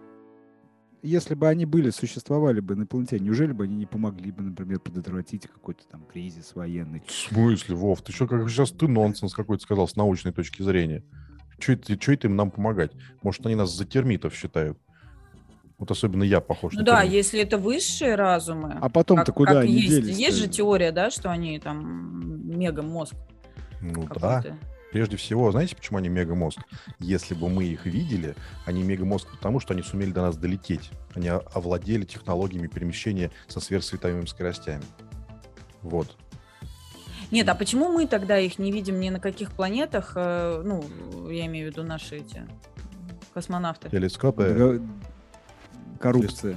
если 1.03 1.35
бы 1.35 1.49
они 1.49 1.65
были, 1.65 1.91
существовали 1.91 2.61
бы 2.61 2.75
инопланетяне, 2.75 3.27
неужели 3.27 3.53
бы 3.53 3.65
они 3.65 3.77
не 3.77 3.87
помогли 3.87 4.31
бы, 4.31 4.43
например, 4.43 4.81
предотвратить 4.81 5.47
какой-то 5.47 5.87
там 5.87 6.05
кризис 6.05 6.55
военный? 6.55 7.03
В 7.07 7.13
смысле, 7.13 7.75
Вов? 7.77 8.03
Ты 8.03 8.13
что, 8.13 8.27
как 8.27 8.49
сейчас 8.49 8.73
ты 8.73 8.89
нонсенс 8.89 9.33
какой-то 9.35 9.63
сказал 9.63 9.89
с 9.89 9.97
научной 9.97 10.33
точки 10.33 10.63
зрения? 10.63 11.03
Че 11.59 11.75
это, 11.75 11.93
это 11.93 12.27
им 12.27 12.37
нам 12.37 12.51
помогать? 12.51 12.93
Может, 13.23 13.45
они 13.47 13.55
нас 13.55 13.71
за 13.71 13.85
термитов 13.85 14.35
считают? 14.35 14.79
Вот 15.79 15.91
особенно 15.91 16.23
я 16.23 16.41
похож 16.41 16.73
Ну 16.75 16.81
на 16.81 16.85
да, 16.85 16.97
термит. 17.01 17.15
если 17.15 17.41
это 17.41 17.59
высшие 17.59 18.15
разумы. 18.15 18.77
А 18.81 18.89
потом-то 18.89 19.27
как- 19.27 19.35
куда 19.35 19.53
как 19.55 19.65
они 19.65 19.73
есть, 19.75 19.89
делись? 19.89 20.17
Есть 20.19 20.37
же 20.39 20.49
теория, 20.49 20.93
да, 20.93 21.11
что 21.11 21.31
они 21.31 21.59
там 21.59 22.49
мега-мозг 22.59 23.15
Ну 23.81 24.09
да. 24.21 24.43
Прежде 24.93 25.17
всего, 25.17 25.51
знаете, 25.51 25.75
почему 25.75 25.99
они 25.99 26.09
мегамозг? 26.09 26.61
Если 27.01 27.35
бы 27.35 27.49
мы 27.49 27.65
их 27.65 27.85
видели, 27.85 28.37
они 28.65 28.85
мегамозг 28.85 29.27
потому, 29.29 29.59
что 29.59 29.75
они 29.75 29.83
сумели 29.83 30.13
до 30.13 30.23
нас 30.23 30.37
долететь. 30.37 30.91
Они 31.17 31.27
овладели 31.29 32.05
технологиями 32.05 32.69
перемещения 32.69 33.33
со 33.49 33.59
сверхсветовыми 33.59 34.27
скоростями. 34.27 34.85
Вот. 35.83 36.17
Нет, 37.35 37.49
а 37.49 37.57
почему 37.57 37.89
мы 37.89 38.07
тогда 38.07 38.39
их 38.39 38.61
не 38.61 38.71
видим 38.71 39.01
ни 39.01 39.11
на 39.11 39.19
каких 39.19 39.51
планетах? 39.51 40.13
э, 40.15 40.63
Ну, 40.65 40.85
я 41.29 41.47
имею 41.47 41.67
в 41.69 41.73
виду 41.73 41.83
наши 41.83 42.19
эти 42.19 42.47
космонавты. 43.33 43.91
Телескопы... 43.91 44.81
Коррупция. 45.99 46.57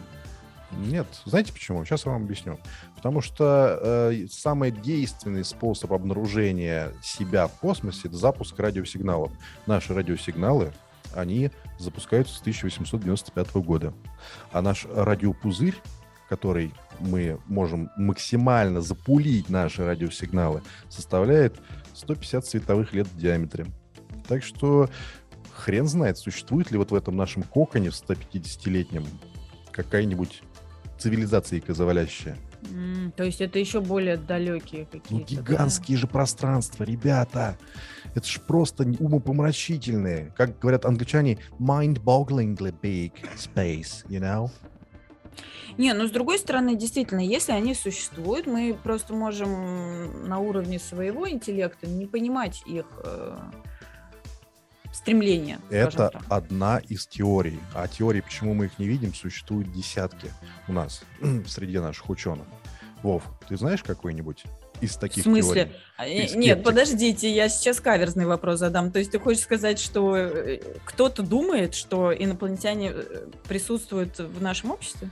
Нет, 0.70 1.08
знаете 1.26 1.52
почему? 1.52 1.84
Сейчас 1.84 2.06
я 2.06 2.12
вам 2.12 2.26
объясню. 2.26 2.60
Потому 2.96 3.22
что 3.22 3.80
э, 3.82 4.28
самый 4.30 4.70
действенный 4.70 5.44
способ 5.44 5.94
обнаружения 5.94 6.92
себя 7.02 7.48
в 7.48 7.54
космосе 7.54 8.10
это 8.10 8.18
запуск 8.18 8.60
радиосигналов. 8.60 9.32
Наши 9.66 9.96
радиосигналы, 9.96 10.74
они 11.16 11.50
запускаются 11.80 12.36
с 12.36 12.42
1895 12.42 13.56
года. 13.56 13.96
А 14.52 14.62
наш 14.62 14.86
радиопузырь, 14.86 15.82
который 16.30 16.72
мы 17.00 17.40
можем 17.48 17.90
максимально 17.98 18.82
запулить 18.82 19.50
наши 19.50 19.86
радиосигналы, 19.86 20.62
составляет 20.90 21.60
150 21.94 22.46
световых 22.46 22.94
лет 22.94 23.08
в 23.08 23.18
диаметре. 23.18 23.68
Так 24.28 24.44
что 24.44 24.90
хрен 25.54 25.88
знает, 25.88 26.18
существует 26.18 26.72
ли 26.72 26.78
вот 26.78 26.92
в 26.92 26.96
этом 26.96 27.16
нашем 27.16 27.44
коконе 27.44 27.90
в 27.90 27.94
150-летнем 27.94 29.06
какая-нибудь 29.72 30.42
цивилизация 30.98 31.62
завалящая. 31.68 32.38
М, 32.72 33.12
То 33.16 33.24
есть 33.24 33.40
это 33.40 33.60
еще 33.60 33.82
более 33.82 34.18
далекие 34.18 34.88
Ну, 34.92 35.00
какие-то. 35.00 35.36
да? 35.36 35.42
гигантские 35.54 35.98
же 35.98 36.08
пространства, 36.08 36.84
ребята. 36.84 37.58
Это 38.16 38.28
ж 38.28 38.40
просто 38.46 38.84
умопомрачительные. 39.00 40.34
Как 40.36 40.58
говорят 40.60 40.86
англичане, 40.86 41.38
mind-bogglingly 41.60 42.74
big 42.82 43.12
space, 43.38 44.06
you 44.10 44.20
know? 44.20 44.50
Не, 45.78 45.94
ну 45.94 46.08
с 46.08 46.12
другой 46.12 46.40
стороны, 46.40 46.76
действительно, 46.76 47.20
если 47.20 47.52
они 47.52 47.76
существуют, 47.76 48.48
мы 48.48 48.76
просто 48.82 49.14
можем 49.14 50.28
на 50.28 50.40
уровне 50.40 50.80
своего 50.80 51.30
интеллекта 51.30 51.88
не 51.88 52.08
понимать 52.08 52.64
их 52.66 52.86
э, 53.04 53.38
стремления. 54.92 55.60
Это 55.70 56.10
так. 56.10 56.24
одна 56.30 56.80
из 56.80 57.06
теорий. 57.06 57.60
А 57.76 57.88
теорий, 57.88 58.22
почему 58.22 58.54
мы 58.54 58.66
их 58.66 58.80
не 58.80 58.88
видим, 58.88 59.14
существует 59.14 59.72
десятки 59.72 60.32
у 60.68 60.74
нас, 60.74 61.04
среди 61.48 61.80
наших 61.80 62.10
ученых. 62.10 62.48
Вов, 63.04 63.24
ты 63.48 63.58
знаешь 63.58 63.84
какой-нибудь 63.84 64.44
из 64.82 64.96
таких 64.98 65.24
смысле? 65.24 65.66
теорий? 65.66 65.72
А, 65.98 66.08
э. 66.08 66.36
Нет, 66.36 66.64
подождите, 66.64 67.32
я 67.32 67.50
сейчас 67.50 67.80
каверзный 67.80 68.26
вопрос 68.26 68.60
задам. 68.60 68.92
То 68.92 69.00
есть 69.00 69.12
ты 69.12 69.20
хочешь 69.20 69.44
сказать, 69.44 69.80
что 69.80 70.16
э, 70.16 70.60
кто-то 70.86 71.24
думает, 71.24 71.76
что 71.76 72.14
инопланетяне 72.14 72.92
э, 72.94 73.28
присутствуют 73.48 74.20
в 74.20 74.42
нашем 74.42 74.72
обществе? 74.72 75.10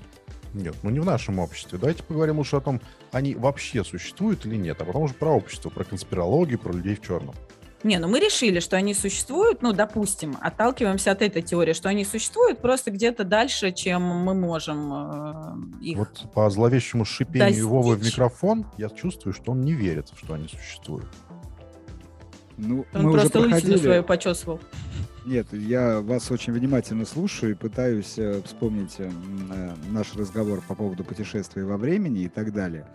Нет, 0.54 0.76
ну 0.84 0.90
не 0.90 1.00
в 1.00 1.06
нашем 1.06 1.40
обществе. 1.40 1.78
Давайте 1.78 2.04
поговорим 2.04 2.38
лучше 2.38 2.56
о 2.56 2.62
том, 2.62 2.80
они 3.12 3.36
вообще 3.36 3.84
существуют 3.84 4.46
или 4.46 4.56
нет, 4.56 4.80
а 4.80 4.86
потом 4.86 5.04
уже 5.04 5.14
про 5.14 5.30
общество, 5.30 5.70
про 5.70 5.84
конспирологию, 5.84 6.58
про 6.58 6.72
людей 6.72 6.96
в 6.96 7.02
черном. 7.02 7.36
Не, 7.86 8.00
ну 8.00 8.08
мы 8.08 8.20
решили, 8.20 8.60
что 8.62 8.77
они 8.77 8.96
существуют, 8.96 9.62
ну, 9.62 9.72
допустим, 9.72 10.38
отталкиваемся 10.42 11.12
от 11.12 11.22
этой 11.22 11.44
теории, 11.44 11.74
что 11.74 11.88
они 11.88 12.04
существуют 12.04 12.60
просто 12.60 12.89
где-то 12.89 13.24
дальше, 13.25 13.72
чем 13.72 14.01
мы 14.01 14.34
можем 14.34 14.92
э, 14.92 15.84
их... 15.84 15.98
Вот 16.00 16.34
по 16.34 16.50
зловещему 16.50 17.06
шипению 17.06 17.70
Вовы 17.70 17.94
в 17.94 18.00
достичь. 18.00 18.13
микрофон 18.13 18.65
я 18.80 18.89
чувствую, 18.89 19.34
что 19.34 19.51
он 19.51 19.62
не 19.62 19.74
верит, 19.74 20.12
что 20.18 20.34
они 20.34 20.48
существуют. 20.48 21.06
Ну, 22.58 22.88
Он 22.96 23.04
мы 23.04 23.10
уже 23.12 23.20
просто 23.20 23.38
лысину 23.38 23.51
проходили... 23.51 23.77
свою 23.77 24.04
почесывал. 24.04 24.60
Нет, 25.24 25.54
я 25.54 26.01
вас 26.01 26.32
очень 26.32 26.54
внимательно 26.54 27.06
слушаю 27.06 27.51
и 27.51 27.56
пытаюсь 27.56 28.18
э, 28.18 28.42
вспомнить 28.46 28.96
э, 28.98 29.12
наш 29.92 30.15
разговор 30.15 30.63
по 30.68 30.74
поводу 30.74 31.04
путешествия 31.04 31.63
во 31.65 31.77
времени 31.77 32.24
и 32.24 32.30
так 32.30 32.51
далее. 32.51 32.88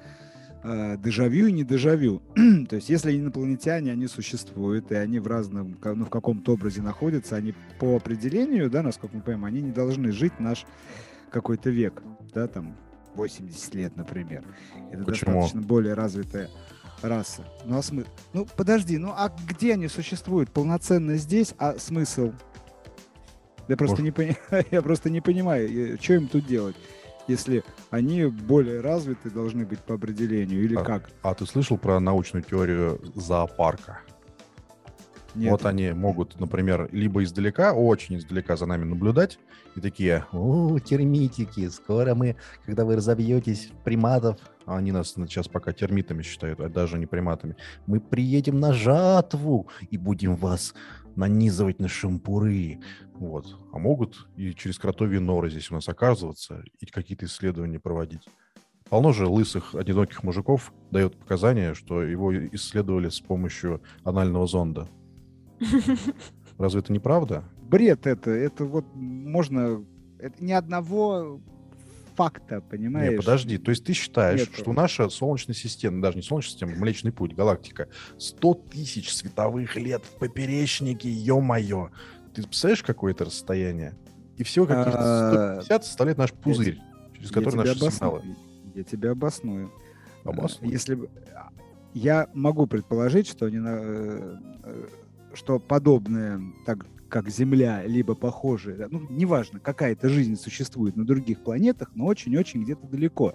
Э, 0.63 0.97
Дежавю 0.99 1.47
и 1.47 1.53
не 1.53 1.65
дежавю. 1.65 2.21
То 2.69 2.77
есть, 2.77 2.91
если 2.91 3.17
инопланетяне, 3.19 3.93
они 3.93 4.07
существуют, 4.07 4.93
и 4.93 4.95
они 4.95 5.19
в 5.19 5.27
разном, 5.27 5.77
ну, 5.83 6.05
в 6.05 6.11
каком-то 6.11 6.53
образе 6.53 6.83
находятся, 6.83 7.37
они 7.37 7.55
по 7.79 7.97
определению, 7.97 8.69
да, 8.71 8.83
насколько 8.83 9.17
мы 9.17 9.23
понимаем, 9.23 9.45
они 9.47 9.63
не 9.63 9.73
должны 9.73 10.13
жить 10.13 10.39
наш 10.39 10.67
какой-то 11.31 11.71
век, 11.71 12.03
да, 12.35 12.47
там, 12.47 12.77
80 13.15 13.75
лет, 13.75 13.97
например. 13.97 14.45
Это 14.93 15.05
Почему? 15.05 15.33
достаточно 15.33 15.63
более 15.63 15.95
развитая 15.95 16.51
раса. 17.03 17.43
Ну, 17.65 17.79
а 17.79 17.83
смысл? 17.83 18.09
Ну, 18.35 18.47
подожди, 18.57 18.99
ну 18.99 19.13
а 19.17 19.35
где 19.49 19.73
они 19.73 19.89
существуют? 19.89 20.51
Полноценно 20.51 21.17
здесь, 21.17 21.55
а 21.59 21.79
смысл? 21.79 22.33
Я 23.69 23.77
просто, 23.77 24.03
Может- 24.03 24.05
не, 24.05 24.11
пони- 24.11 24.67
я 24.71 24.83
просто 24.83 25.09
не 25.11 25.21
понимаю, 25.21 25.97
что 26.01 26.15
им 26.15 26.29
тут 26.29 26.45
делать, 26.47 26.77
если 27.29 27.65
они 27.91 28.27
более 28.27 28.81
развиты 28.81 29.31
должны 29.31 29.65
быть 29.65 29.81
по 29.81 29.95
определению, 29.95 30.63
или 30.63 30.77
А, 30.77 30.83
как? 30.83 31.11
А 31.23 31.35
ты 31.35 31.47
слышал 31.47 31.79
про 31.79 32.01
научную 32.01 32.43
теорию 32.43 33.01
зоопарка? 33.15 34.01
Нет. 35.35 35.53
Вот 35.53 35.65
они 35.65 35.93
могут, 35.93 36.41
например, 36.41 36.89
либо 36.93 37.23
издалека, 37.23 37.73
очень 37.73 38.17
издалека 38.17 38.57
за 38.57 38.67
нами 38.67 38.85
наблюдать, 38.85 39.39
и 39.77 39.81
такие, 39.81 40.27
о, 40.33 40.79
термитики, 40.81 41.69
скоро 41.69 42.15
мы, 42.15 42.37
когда 42.67 42.85
вы 42.85 42.97
разобьетесь 42.97 43.71
в 43.71 43.85
приматов, 43.85 44.39
а 44.67 44.77
они 44.77 44.91
нас 44.91 45.13
сейчас 45.13 45.47
пока 45.47 45.73
термитами 45.73 46.23
считают, 46.23 46.61
а 46.61 46.69
даже 46.69 46.99
не 46.99 47.07
приматами, 47.07 47.57
мы 47.87 48.01
приедем 48.01 48.59
на 48.59 48.73
жатву 48.73 49.69
и 49.91 49.97
будем 49.97 50.35
вас 50.35 50.75
нанизывать 51.17 51.79
на 51.81 51.89
шампуры. 51.89 52.81
Вот. 53.15 53.57
А 53.73 53.79
могут 53.79 54.29
и 54.37 54.55
через 54.55 54.79
кротовьи 54.79 55.19
норы 55.19 55.51
здесь 55.51 55.71
у 55.71 55.75
нас 55.75 55.89
оказываться 55.89 56.65
и 56.79 56.87
какие-то 56.87 57.27
исследования 57.27 57.79
проводить. 57.79 58.27
Полно 58.89 59.13
же 59.13 59.27
лысых, 59.27 59.75
одиноких 59.75 60.25
мужиков 60.25 60.73
дает 60.91 61.17
показания, 61.17 61.75
что 61.75 62.03
его 62.03 62.37
исследовали 62.49 63.09
с 63.09 63.21
помощью 63.21 63.83
анального 64.03 64.47
зонда. 64.47 64.89
Разве 66.59 66.81
это 66.81 66.93
не 66.93 66.99
правда? 66.99 67.45
Бред 67.63 68.07
это, 68.07 68.31
это 68.31 68.65
вот 68.65 68.85
можно... 68.95 69.85
Это 70.19 70.45
ни 70.45 70.53
одного 70.53 71.41
факта, 72.25 72.61
понимаешь? 72.61 73.13
Не, 73.13 73.17
подожди, 73.17 73.57
то 73.59 73.71
есть 73.71 73.85
ты 73.85 73.93
считаешь, 73.95 74.41
Нету. 74.41 74.53
что 74.59 74.73
наша 74.73 75.09
Солнечная 75.09 75.55
система, 75.55 76.03
даже 76.03 76.17
не 76.17 76.23
Солнечная 76.23 76.51
система, 76.53 76.73
Млечный 76.77 77.13
Путь, 77.13 77.35
галактика, 77.35 77.89
100 78.19 78.55
тысяч 78.71 79.13
световых 79.13 79.77
лет 79.77 80.03
в 80.05 80.19
поперечнике, 80.19 81.09
ё-моё. 81.11 81.91
Ты 82.35 82.43
представляешь, 82.43 82.83
какое 82.83 83.13
это 83.13 83.25
расстояние? 83.25 83.97
И 84.37 84.43
всего 84.45 84.67
каких-то 84.67 84.99
А, 84.99 85.33
150 85.63 85.85
составляет 85.85 86.19
наш 86.19 86.33
пузырь, 86.33 86.79
через 87.17 87.31
который 87.31 87.57
наши 87.57 87.73
обосну- 87.73 87.91
сигналы. 87.91 88.23
Я 88.75 88.83
тебя 88.85 89.11
обосную. 89.13 89.73
Обоснуй. 90.25 90.71
Если 90.71 90.95
бы- 90.95 91.09
я 91.95 92.29
могу 92.35 92.67
предположить, 92.67 93.27
что 93.27 93.47
они 93.47 93.59
на- 93.59 93.79
э, 93.81 94.37
э, 94.65 94.87
что 95.35 95.59
подобное, 95.59 96.41
так 96.67 96.87
как 97.11 97.29
Земля, 97.29 97.85
либо 97.85 98.15
похожие, 98.15 98.89
ну, 98.91 99.03
неважно, 99.11 99.61
какая-то 99.61 100.09
жизнь 100.09 100.37
существует 100.37 100.97
на 100.97 101.05
других 101.05 101.41
планетах, 101.41 101.91
но 101.95 102.07
очень-очень 102.07 102.63
где-то 102.63 102.87
далеко. 102.87 103.35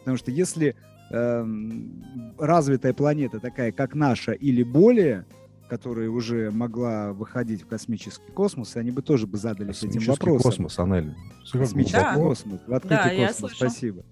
Потому 0.00 0.18
что 0.18 0.30
если 0.30 0.76
эм, 1.10 2.34
развитая 2.38 2.92
планета 2.92 3.40
такая, 3.40 3.72
как 3.72 3.94
наша, 3.94 4.32
или 4.32 4.62
более, 4.62 5.24
которая 5.68 6.10
уже 6.10 6.50
могла 6.50 7.12
выходить 7.12 7.62
в 7.62 7.66
космический 7.66 8.30
космос, 8.32 8.76
они 8.76 8.90
бы 8.90 9.00
тоже 9.00 9.26
бы 9.26 9.38
задались 9.38 9.82
этим 9.82 10.02
вопросом. 10.02 10.42
космос, 10.50 10.78
Анель. 10.78 11.14
Космический 11.50 11.96
Да. 12.00 12.14
космос, 12.14 12.60
в 12.66 12.74
открытый 12.74 13.16
Да, 13.16 13.26
космос, 13.26 13.52
спасибо. 13.52 14.04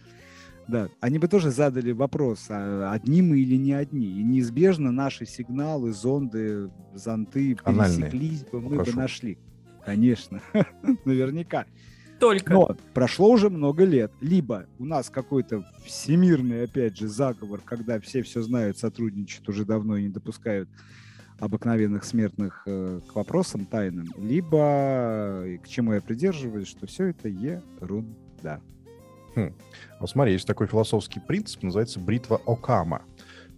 Да, 0.69 0.89
они 1.01 1.19
бы 1.19 1.29
тоже 1.29 1.51
задали 1.51 1.93
вопрос, 1.93 2.47
а 2.49 2.93
одни 2.93 3.23
мы 3.23 3.41
или 3.41 3.57
не 3.57 3.73
одни. 3.73 4.07
И 4.07 4.23
неизбежно 4.23 4.93
наши 4.93 5.27
сигналы, 5.27 5.93
зонды, 5.93 6.71
зонты 6.95 7.57
Анальные. 7.65 8.11
пересеклись 8.11 8.45
бы, 8.45 8.61
мы 8.61 8.77
Прошу. 8.77 8.93
бы 8.93 8.97
нашли. 8.97 9.39
Конечно, 9.85 10.41
наверняка. 11.05 11.67
Только. 12.21 12.53
Но 12.53 12.77
прошло 12.95 13.31
уже 13.31 13.51
много 13.51 13.85
лет. 13.85 14.13
Либо 14.21 14.67
у 14.79 14.85
нас 14.85 15.11
какой-то 15.11 15.67
всемирный, 15.85 16.65
опять 16.65 16.97
же, 16.97 17.09
заговор, 17.09 17.61
когда 17.65 17.99
все 17.99 18.23
все 18.23 18.43
знают, 18.43 18.79
сотрудничают 18.79 19.49
уже 19.49 19.65
давно 19.65 19.97
и 19.97 20.05
не 20.05 20.09
допускают 20.09 20.69
обыкновенных 21.41 22.05
смертных 22.05 22.63
э, 22.67 23.01
к 23.09 23.17
вопросам 23.17 23.67
тайным, 23.67 24.07
либо, 24.17 25.43
и 25.45 25.59
к 25.59 25.67
чему 25.67 25.95
я 25.95 26.01
придерживаюсь, 26.01 26.69
что 26.69 26.87
все 26.87 27.07
это 27.07 27.29
ерунда. 27.29 28.61
Вот 29.35 30.11
смотри, 30.11 30.33
есть 30.33 30.47
такой 30.47 30.67
философский 30.67 31.21
принцип, 31.21 31.63
называется 31.63 32.01
бритва 32.01 32.41
Окама, 32.47 33.03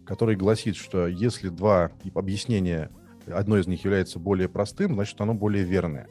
который 0.05 0.37
гласит, 0.37 0.77
что 0.77 1.07
если 1.07 1.49
два 1.49 1.91
объяснения, 2.15 2.91
одно 3.27 3.59
из 3.59 3.67
них 3.67 3.85
является 3.85 4.19
более 4.19 4.49
простым, 4.49 4.95
значит, 4.95 5.21
оно 5.21 5.35
более 5.35 5.65
верное. 5.65 6.09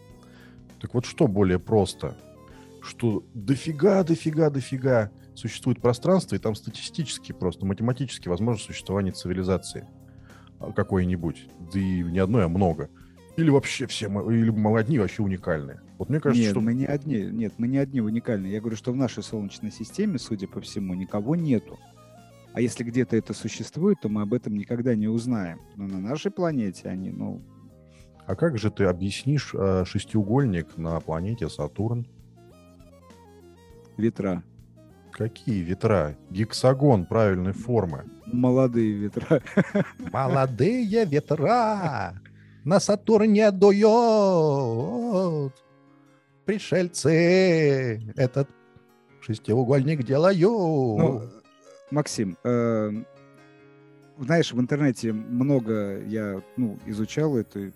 Так 0.82 0.94
вот, 0.94 1.06
что 1.06 1.28
более 1.28 1.60
просто? 1.60 2.18
Что 2.82 3.24
дофига, 3.34 4.04
дофига, 4.04 4.50
дофига 4.50 5.12
существует 5.36 5.82
пространство, 5.82 6.36
и 6.36 6.40
там 6.40 6.56
статистически 6.56 7.32
просто, 7.32 7.66
математически 7.66 8.28
возможно 8.28 8.62
существование 8.62 9.14
цивилизации 9.14 9.88
а, 10.60 10.72
какой-нибудь. 10.72 11.48
Да 11.72 11.80
и 11.80 12.04
не 12.04 12.20
одной, 12.20 12.46
а 12.46 12.50
много. 12.50 12.90
Или 13.36 13.50
вообще 13.50 13.88
все, 13.88 14.10
мы- 14.10 14.32
или 14.36 14.50
мы 14.52 14.78
одни 14.80 15.00
вообще 15.00 15.24
уникальные. 15.24 15.82
Вот 15.98 16.10
мне 16.10 16.20
кажется, 16.20 16.42
нет, 16.44 16.52
что... 16.52 16.62
мы 16.62 16.74
не 16.74 16.86
одни, 16.86 17.22
нет, 17.24 17.54
мы 17.58 17.68
не 17.68 17.78
одни 17.78 18.00
уникальные. 18.02 18.52
Я 18.54 18.60
говорю, 18.60 18.76
что 18.76 18.92
в 18.92 18.96
нашей 18.96 19.24
Солнечной 19.24 19.72
системе, 19.72 20.20
судя 20.20 20.48
по 20.48 20.62
всему, 20.62 20.94
никого 20.94 21.36
нету. 21.36 21.80
А 22.54 22.62
если 22.62 22.84
где-то 22.84 23.16
это 23.16 23.34
существует, 23.34 23.98
то 24.02 24.10
мы 24.10 24.22
об 24.22 24.34
этом 24.34 24.56
никогда 24.56 24.94
не 24.94 25.08
узнаем. 25.08 25.62
Но 25.76 25.88
на 25.88 26.00
нашей 26.00 26.30
планете 26.30 26.88
они, 26.90 27.10
ну, 27.10 27.42
А 28.28 28.36
как 28.36 28.60
же 28.60 28.70
ты 28.70 28.84
объяснишь 28.84 29.52
э, 29.56 29.84
шестиугольник 29.86 30.78
на 30.78 31.00
планете 31.00 31.50
Сатурн? 31.50 32.06
ветра. 33.98 34.44
Какие 35.12 35.62
ветра? 35.62 36.18
Гексагон 36.30 37.06
правильной 37.06 37.54
формы. 37.54 38.06
Молодые 38.26 38.92
ветра. 38.94 39.42
Молодые 40.12 41.06
ветра 41.06 42.14
на 42.64 42.80
Сатурне 42.80 43.52
дуют. 43.52 45.54
Пришельцы 46.46 48.02
этот 48.16 48.50
шестиугольник 49.22 50.04
делают. 50.04 50.40
Ну, 50.40 51.30
Максим, 51.92 52.38
э, 52.44 52.92
знаешь, 54.20 54.52
в 54.52 54.60
интернете 54.60 55.14
много 55.14 56.04
я 56.06 56.42
ну, 56.58 56.78
изучал 56.86 57.38
эту 57.38 57.72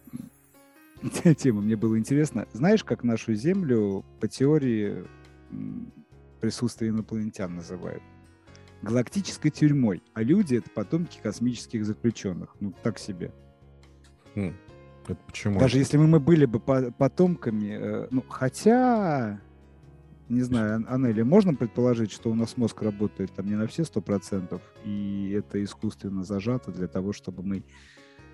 тему, 1.37 1.61
мне 1.61 1.75
было 1.75 1.97
интересно. 1.97 2.47
Знаешь, 2.53 2.83
как 2.83 3.03
нашу 3.03 3.33
Землю 3.33 4.05
по 4.19 4.27
теории 4.27 5.05
присутствия 6.41 6.89
инопланетян 6.89 7.55
называют? 7.55 8.03
Галактической 8.81 9.49
тюрьмой, 9.49 10.03
а 10.13 10.21
люди 10.21 10.55
это 10.55 10.69
потомки 10.69 11.19
космических 11.21 11.85
заключенных. 11.85 12.55
Ну, 12.59 12.73
так 12.83 12.99
себе. 12.99 13.31
Это 15.07 15.15
почему? 15.25 15.59
Даже 15.59 15.77
если 15.77 15.97
мы, 15.97 16.07
мы 16.07 16.19
были 16.19 16.45
бы 16.45 16.59
по- 16.59 16.91
потомками, 16.91 17.77
э, 17.79 18.07
ну, 18.11 18.23
хотя, 18.27 19.39
не 20.27 20.41
знаю, 20.41 20.75
Ан- 20.75 20.87
Анели, 20.89 21.21
можно 21.21 21.53
предположить, 21.53 22.11
что 22.11 22.29
у 22.29 22.35
нас 22.35 22.57
мозг 22.57 22.81
работает 22.81 23.31
там 23.31 23.45
не 23.45 23.55
на 23.55 23.67
все 23.67 23.85
сто 23.85 24.01
процентов, 24.01 24.61
и 24.83 25.31
это 25.31 25.63
искусственно 25.63 26.23
зажато 26.25 26.71
для 26.71 26.87
того, 26.87 27.13
чтобы 27.13 27.41
мы... 27.41 27.63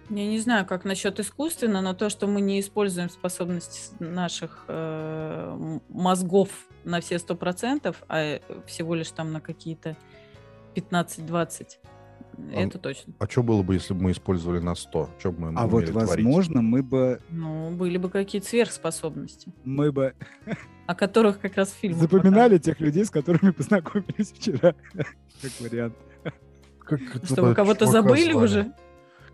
Я 0.09 0.27
не 0.27 0.39
знаю, 0.39 0.65
как 0.65 0.83
насчет 0.83 1.19
искусственно, 1.19 1.81
но 1.81 1.93
то, 1.93 2.09
что 2.09 2.25
мы 2.25 2.41
не 2.41 2.59
используем 2.59 3.09
способности 3.09 3.93
наших 3.99 4.65
э, 4.67 5.79
мозгов 5.89 6.49
на 6.83 7.01
все 7.01 7.19
сто 7.19 7.36
процентов, 7.36 8.03
а 8.07 8.19
э, 8.19 8.39
всего 8.65 8.95
лишь 8.95 9.12
там 9.12 9.31
на 9.31 9.39
какие-то 9.39 9.95
15-20, 10.75 11.77
это 12.54 12.78
точно. 12.80 13.13
А 13.19 13.28
что 13.28 13.43
было 13.43 13.63
бы, 13.63 13.74
если 13.76 13.93
бы 13.93 14.02
мы 14.04 14.12
использовали 14.12 14.60
на 14.60 14.76
100? 14.76 15.10
Что 15.19 15.32
бы 15.32 15.52
мы 15.52 15.60
А 15.60 15.67
вот, 15.67 15.78
умели 15.84 15.91
творить? 15.91 16.10
возможно, 16.26 16.62
мы 16.62 16.84
бы, 16.84 17.19
Ну, 17.30 17.72
были 17.72 17.98
бы 17.98 18.10
какие-то 18.10 18.48
сверхспособности, 18.48 19.52
мы 19.63 19.91
бы 19.91 20.13
о 20.88 20.96
которых 20.96 21.39
как 21.39 21.56
раз 21.56 21.72
фильм. 21.72 21.98
запоминали 21.98 22.58
тех 22.58 22.80
людей, 22.80 23.06
с 23.06 23.10
которыми 23.10 23.52
познакомились 23.58 24.32
вчера, 24.32 24.76
как 24.93 25.52
вариант. 25.60 25.96
Как 26.80 27.00
Что 27.24 27.43
вы 27.43 27.56
кого-то 27.56 27.86
забыли 27.86 28.32
звали? 28.34 28.46
уже? 28.46 28.72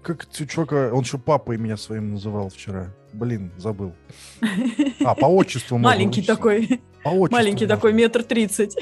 Как 0.03 0.29
чувака? 0.31 0.91
Он 0.93 1.01
еще 1.01 1.17
папой 1.17 1.57
меня 1.57 1.75
своим 1.75 2.11
называл 2.13 2.49
вчера. 2.49 2.93
Блин, 3.11 3.51
забыл. 3.57 3.93
А, 5.03 5.15
по 5.15 5.25
отчеству 5.25 5.77
Маленький 5.77 6.21
такой, 6.21 6.81
По 7.03 7.09
отчеству 7.09 7.31
маленький 7.37 7.65
такой, 7.67 7.91
метр 7.93 8.23
тридцать. 8.23 8.77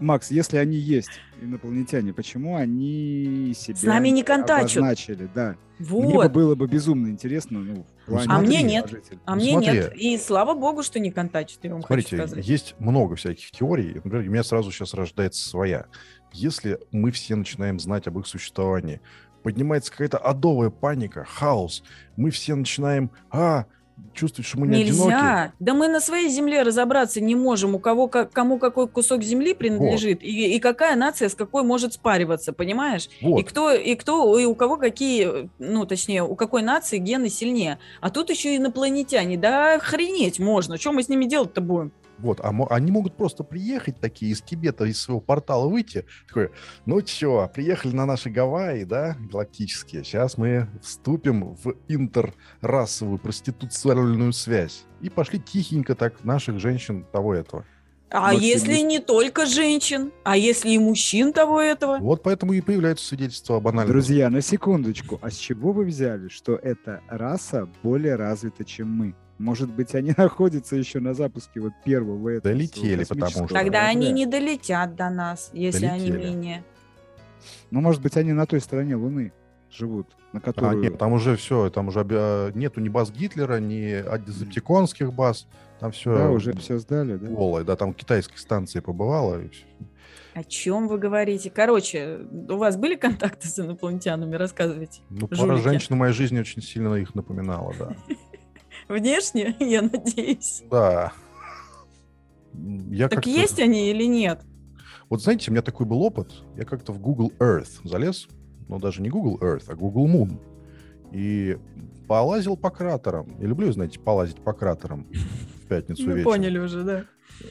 Макс, 0.00 0.30
если 0.30 0.56
они 0.58 0.76
есть, 0.76 1.10
инопланетяне, 1.40 2.12
почему 2.12 2.56
они 2.56 3.52
себя 3.56 3.76
нами 3.94 4.08
не 4.10 4.22
контачат. 4.22 4.76
обозначили? 4.78 5.28
Да. 5.34 5.56
Мне 5.78 5.88
бы 6.08 6.12
Вот. 6.14 6.32
было 6.32 6.54
бы 6.54 6.66
безумно 6.66 7.08
интересно, 7.08 7.60
ну, 7.60 7.86
в 8.04 8.10
плане 8.10 8.26
А 8.28 8.38
мне 8.40 8.62
нет. 8.62 8.86
положительно. 8.86 9.20
А 9.26 9.30
Ну, 9.34 9.42
мне 9.42 9.52
смотри. 9.52 9.72
нет. 9.72 9.92
И 9.96 10.18
слава 10.18 10.54
богу, 10.54 10.82
что 10.82 10.98
не 10.98 11.10
контачит, 11.10 11.60
я 11.62 11.72
вам 11.72 11.82
Смотрите, 11.82 12.16
хочу 12.16 12.28
сказать. 12.28 12.46
есть 12.48 12.74
много 12.78 13.14
всяких 13.16 13.50
теорий. 13.52 13.94
Например, 13.94 14.26
у 14.28 14.30
меня 14.30 14.42
сразу 14.42 14.72
сейчас 14.72 14.94
рождается 14.94 15.48
своя. 15.48 15.86
Если 16.32 16.78
мы 16.90 17.10
все 17.12 17.36
начинаем 17.36 17.78
знать 17.78 18.06
об 18.08 18.18
их 18.18 18.26
существовании, 18.26 19.00
поднимается 19.44 19.92
какая-то 19.92 20.18
адовая 20.18 20.70
паника, 20.70 21.24
хаос. 21.24 21.82
Мы 22.16 22.30
все 22.30 22.54
начинаем, 22.56 23.10
а, 23.30 23.66
чувствовать, 24.18 24.48
что 24.48 24.58
мы 24.58 24.66
не 24.66 24.82
одиноки. 24.82 25.10
Нельзя. 25.10 25.52
Да 25.60 25.74
мы 25.74 25.88
на 25.88 26.00
своей 26.00 26.28
земле 26.28 26.62
разобраться 26.62 27.20
не 27.20 27.34
можем, 27.34 27.74
у 27.74 27.78
кого 27.78 28.08
как, 28.08 28.32
кому 28.32 28.58
какой 28.58 28.88
кусок 28.88 29.22
земли 29.22 29.54
принадлежит 29.54 30.22
и, 30.22 30.56
и 30.56 30.58
какая 30.58 30.96
нация 30.96 31.28
с 31.28 31.34
какой 31.34 31.62
может 31.62 31.94
спариваться, 31.94 32.52
понимаешь? 32.52 33.08
Вот. 33.22 33.40
И 33.40 33.42
кто 33.44 33.72
и 33.72 33.94
кто 33.94 34.38
и 34.38 34.44
у 34.44 34.54
кого 34.54 34.76
какие, 34.76 35.48
ну 35.58 35.86
точнее, 35.86 36.24
у 36.24 36.34
какой 36.34 36.62
нации 36.62 36.98
гены 36.98 37.28
сильнее. 37.28 37.78
А 38.00 38.10
тут 38.10 38.30
еще 38.30 38.56
инопланетяне. 38.56 39.36
Да 39.36 39.74
охренеть 39.74 40.38
можно. 40.38 40.78
Что 40.78 40.92
мы 40.92 41.02
с 41.02 41.08
ними 41.08 41.24
делать-то 41.24 41.60
будем? 41.60 41.92
Вот, 42.18 42.40
а 42.42 42.52
мо- 42.52 42.66
они 42.70 42.90
могут 42.90 43.16
просто 43.16 43.44
приехать 43.44 44.00
такие 44.00 44.32
из 44.32 44.40
Тибета, 44.42 44.84
из 44.84 45.00
своего 45.00 45.20
портала 45.20 45.68
выйти. 45.68 46.04
Такой, 46.26 46.50
ну 46.86 47.00
чё, 47.02 47.48
приехали 47.54 47.94
на 47.94 48.06
наши 48.06 48.28
Гавайи, 48.30 48.84
да, 48.84 49.16
галактические. 49.30 50.04
Сейчас 50.04 50.36
мы 50.36 50.68
вступим 50.82 51.54
в 51.54 51.74
интеррасовую 51.88 53.18
проституциональную 53.18 54.32
связь. 54.32 54.84
И 55.00 55.08
пошли 55.10 55.38
тихенько 55.38 55.94
так 55.94 56.24
наших 56.24 56.58
женщин 56.58 57.06
того 57.12 57.34
этого. 57.34 57.64
А 58.10 58.32
Максим, 58.32 58.40
если 58.40 58.70
есть- 58.72 58.84
не 58.86 58.98
только 59.00 59.44
женщин, 59.44 60.12
а 60.24 60.34
если 60.36 60.70
и 60.70 60.78
мужчин 60.78 61.32
того 61.34 61.60
этого? 61.60 61.98
Вот 61.98 62.22
поэтому 62.22 62.54
и 62.54 62.62
появляются 62.62 63.06
свидетельства 63.06 63.56
о 63.56 63.60
банальном. 63.60 63.92
Друзья, 63.92 64.30
на 64.30 64.40
секундочку. 64.40 65.18
А 65.20 65.30
с 65.30 65.36
чего 65.36 65.72
вы 65.72 65.84
взяли, 65.84 66.28
что 66.28 66.54
эта 66.56 67.02
раса 67.08 67.68
более 67.82 68.16
развита, 68.16 68.64
чем 68.64 68.90
мы? 68.90 69.14
Может 69.38 69.70
быть, 69.72 69.94
они 69.94 70.12
находятся 70.16 70.76
еще 70.76 71.00
на 71.00 71.14
запуске 71.14 71.60
вот 71.60 71.72
первого 71.84 72.28
этого 72.30 72.52
Долетели, 72.54 73.04
потому 73.04 73.30
что- 73.30 73.46
Тогда 73.46 73.86
они 73.86 74.06
корабля. 74.06 74.12
не 74.12 74.26
долетят 74.26 74.96
до 74.96 75.10
нас, 75.10 75.50
если 75.52 75.86
они 75.86 76.10
Долетели. 76.10 76.28
менее. 76.28 76.64
Ну, 77.70 77.80
может 77.80 78.02
быть, 78.02 78.16
они 78.16 78.32
на 78.32 78.46
той 78.46 78.60
стороне 78.60 78.96
Луны. 78.96 79.32
живут, 79.70 80.16
на 80.32 80.38
А, 80.38 80.42
которую... 80.42 80.80
нет, 80.82 80.96
там 80.98 81.12
уже 81.12 81.36
все, 81.36 81.68
там 81.68 81.88
уже 81.88 82.00
обя- 82.00 82.50
нету 82.56 82.80
ни 82.80 82.88
баз 82.88 83.10
Гитлера, 83.10 83.60
ни 83.60 84.02
дезептиконских 84.24 85.12
баз. 85.12 85.46
Там 85.78 85.92
все 85.92 86.16
Да, 86.16 86.30
уже 86.30 86.52
все 86.54 86.78
сдали, 86.78 87.16
да? 87.16 87.28
голое. 87.28 87.64
Да, 87.64 87.76
там 87.76 87.92
китайской 87.92 88.38
станции 88.38 88.80
побывала. 88.80 89.42
и 89.42 89.48
всё. 89.50 89.64
О 90.34 90.42
чем 90.42 90.88
вы 90.88 90.96
говорите? 90.98 91.50
Короче, 91.50 92.20
у 92.48 92.56
вас 92.56 92.76
были 92.78 92.94
контакты 92.96 93.46
с 93.46 93.58
инопланетянами? 93.58 94.36
Рассказывайте. 94.36 95.02
Ну, 95.10 95.28
пара 95.28 95.36
Жулики. 95.40 95.62
женщин 95.64 95.96
в 95.96 95.98
моей 95.98 96.14
жизни 96.14 96.40
очень 96.40 96.62
сильно 96.62 96.94
их 96.94 97.14
напоминала, 97.14 97.74
да. 97.78 97.94
Внешне, 98.88 99.56
я 99.60 99.82
надеюсь. 99.82 100.62
Да. 100.70 101.12
Я 102.90 103.08
Так 103.08 103.26
есть 103.26 103.60
они 103.60 103.90
или 103.90 104.04
нет? 104.04 104.40
Вот 105.08 105.22
знаете, 105.22 105.50
у 105.50 105.52
меня 105.52 105.62
такой 105.62 105.86
был 105.86 106.02
опыт. 106.02 106.32
Я 106.56 106.64
как-то 106.64 106.92
в 106.92 107.00
Google 107.00 107.32
Earth 107.38 107.80
залез, 107.84 108.28
но 108.68 108.78
даже 108.78 109.00
не 109.00 109.08
Google 109.08 109.38
Earth, 109.38 109.64
а 109.68 109.74
Google 109.74 110.06
Moon. 110.08 110.38
И 111.12 111.56
полазил 112.06 112.56
по 112.56 112.70
кратерам. 112.70 113.36
Я 113.40 113.46
люблю, 113.46 113.72
знаете, 113.72 113.98
полазить 114.00 114.42
по 114.42 114.52
кратерам 114.52 115.06
в 115.62 115.66
пятницу 115.66 116.02
Мы 116.02 116.12
вечером. 116.14 116.24
поняли 116.32 116.58
уже, 116.58 116.82
да. 116.84 117.04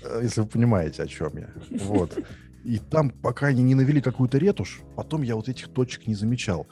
Э, 0.04 0.20
Если 0.24 0.42
вы 0.42 0.48
понимаете, 0.48 1.04
о 1.04 1.08
чем 1.08 1.32
я. 1.38 1.50
Вот. 1.84 2.18
И 2.64 2.78
там, 2.80 3.10
пока 3.10 3.48
они 3.48 3.64
не 3.64 3.76
навели 3.76 4.02
какую-то 4.02 4.38
ретушь, 4.38 4.82
потом 4.96 5.22
я 5.22 5.36
вот 5.36 5.48
этих 5.48 5.70
точек 5.70 6.06
не 6.08 6.16
замечал. 6.16 6.68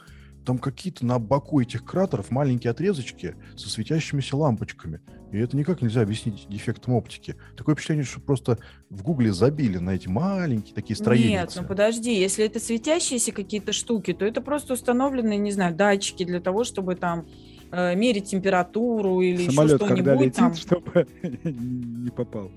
Там 0.46 0.58
какие-то 0.58 1.04
на 1.04 1.18
боку 1.18 1.60
этих 1.60 1.84
кратеров 1.84 2.30
маленькие 2.30 2.70
отрезочки 2.70 3.34
со 3.56 3.68
светящимися 3.68 4.36
лампочками. 4.36 5.00
И 5.32 5.38
это 5.38 5.56
никак 5.56 5.82
нельзя 5.82 6.02
объяснить 6.02 6.46
дефектом 6.48 6.94
оптики. 6.94 7.34
Такое 7.56 7.74
впечатление, 7.74 8.04
что 8.04 8.20
просто 8.20 8.58
в 8.88 9.02
гугле 9.02 9.32
забили 9.32 9.78
на 9.78 9.90
эти 9.90 10.06
маленькие 10.06 10.72
такие 10.72 10.96
строения. 10.96 11.40
Нет, 11.40 11.52
ну 11.56 11.64
подожди, 11.64 12.14
если 12.14 12.44
это 12.46 12.60
светящиеся 12.60 13.32
какие-то 13.32 13.72
штуки, 13.72 14.12
то 14.12 14.24
это 14.24 14.40
просто 14.40 14.74
установленные, 14.74 15.36
не 15.38 15.50
знаю, 15.50 15.74
датчики 15.74 16.24
для 16.24 16.40
того, 16.40 16.62
чтобы 16.62 16.94
там 16.94 17.26
э, 17.72 17.96
мерить 17.96 18.26
температуру 18.26 19.20
или 19.20 19.42
еще 19.42 19.50
Самолет, 19.50 19.80
когда 19.80 19.94
что-нибудь 19.96 20.20
летит, 20.26 20.36
там. 20.36 20.54
чтобы 20.54 21.06
не 21.42 22.10
попал. 22.10 22.52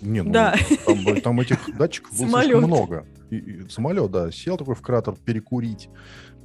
Не, 0.00 0.22
ну, 0.22 0.32
Да. 0.32 0.54
там, 0.86 1.20
там 1.20 1.40
этих 1.40 1.58
датчиков 1.76 2.12
было 2.16 2.26
Самолет. 2.28 2.46
слишком 2.46 2.64
много. 2.70 3.06
И- 3.30 3.36
и 3.36 3.68
самолет, 3.68 4.10
да, 4.10 4.30
сел 4.30 4.56
такой 4.56 4.74
в 4.74 4.80
кратер 4.82 5.14
перекурить, 5.24 5.88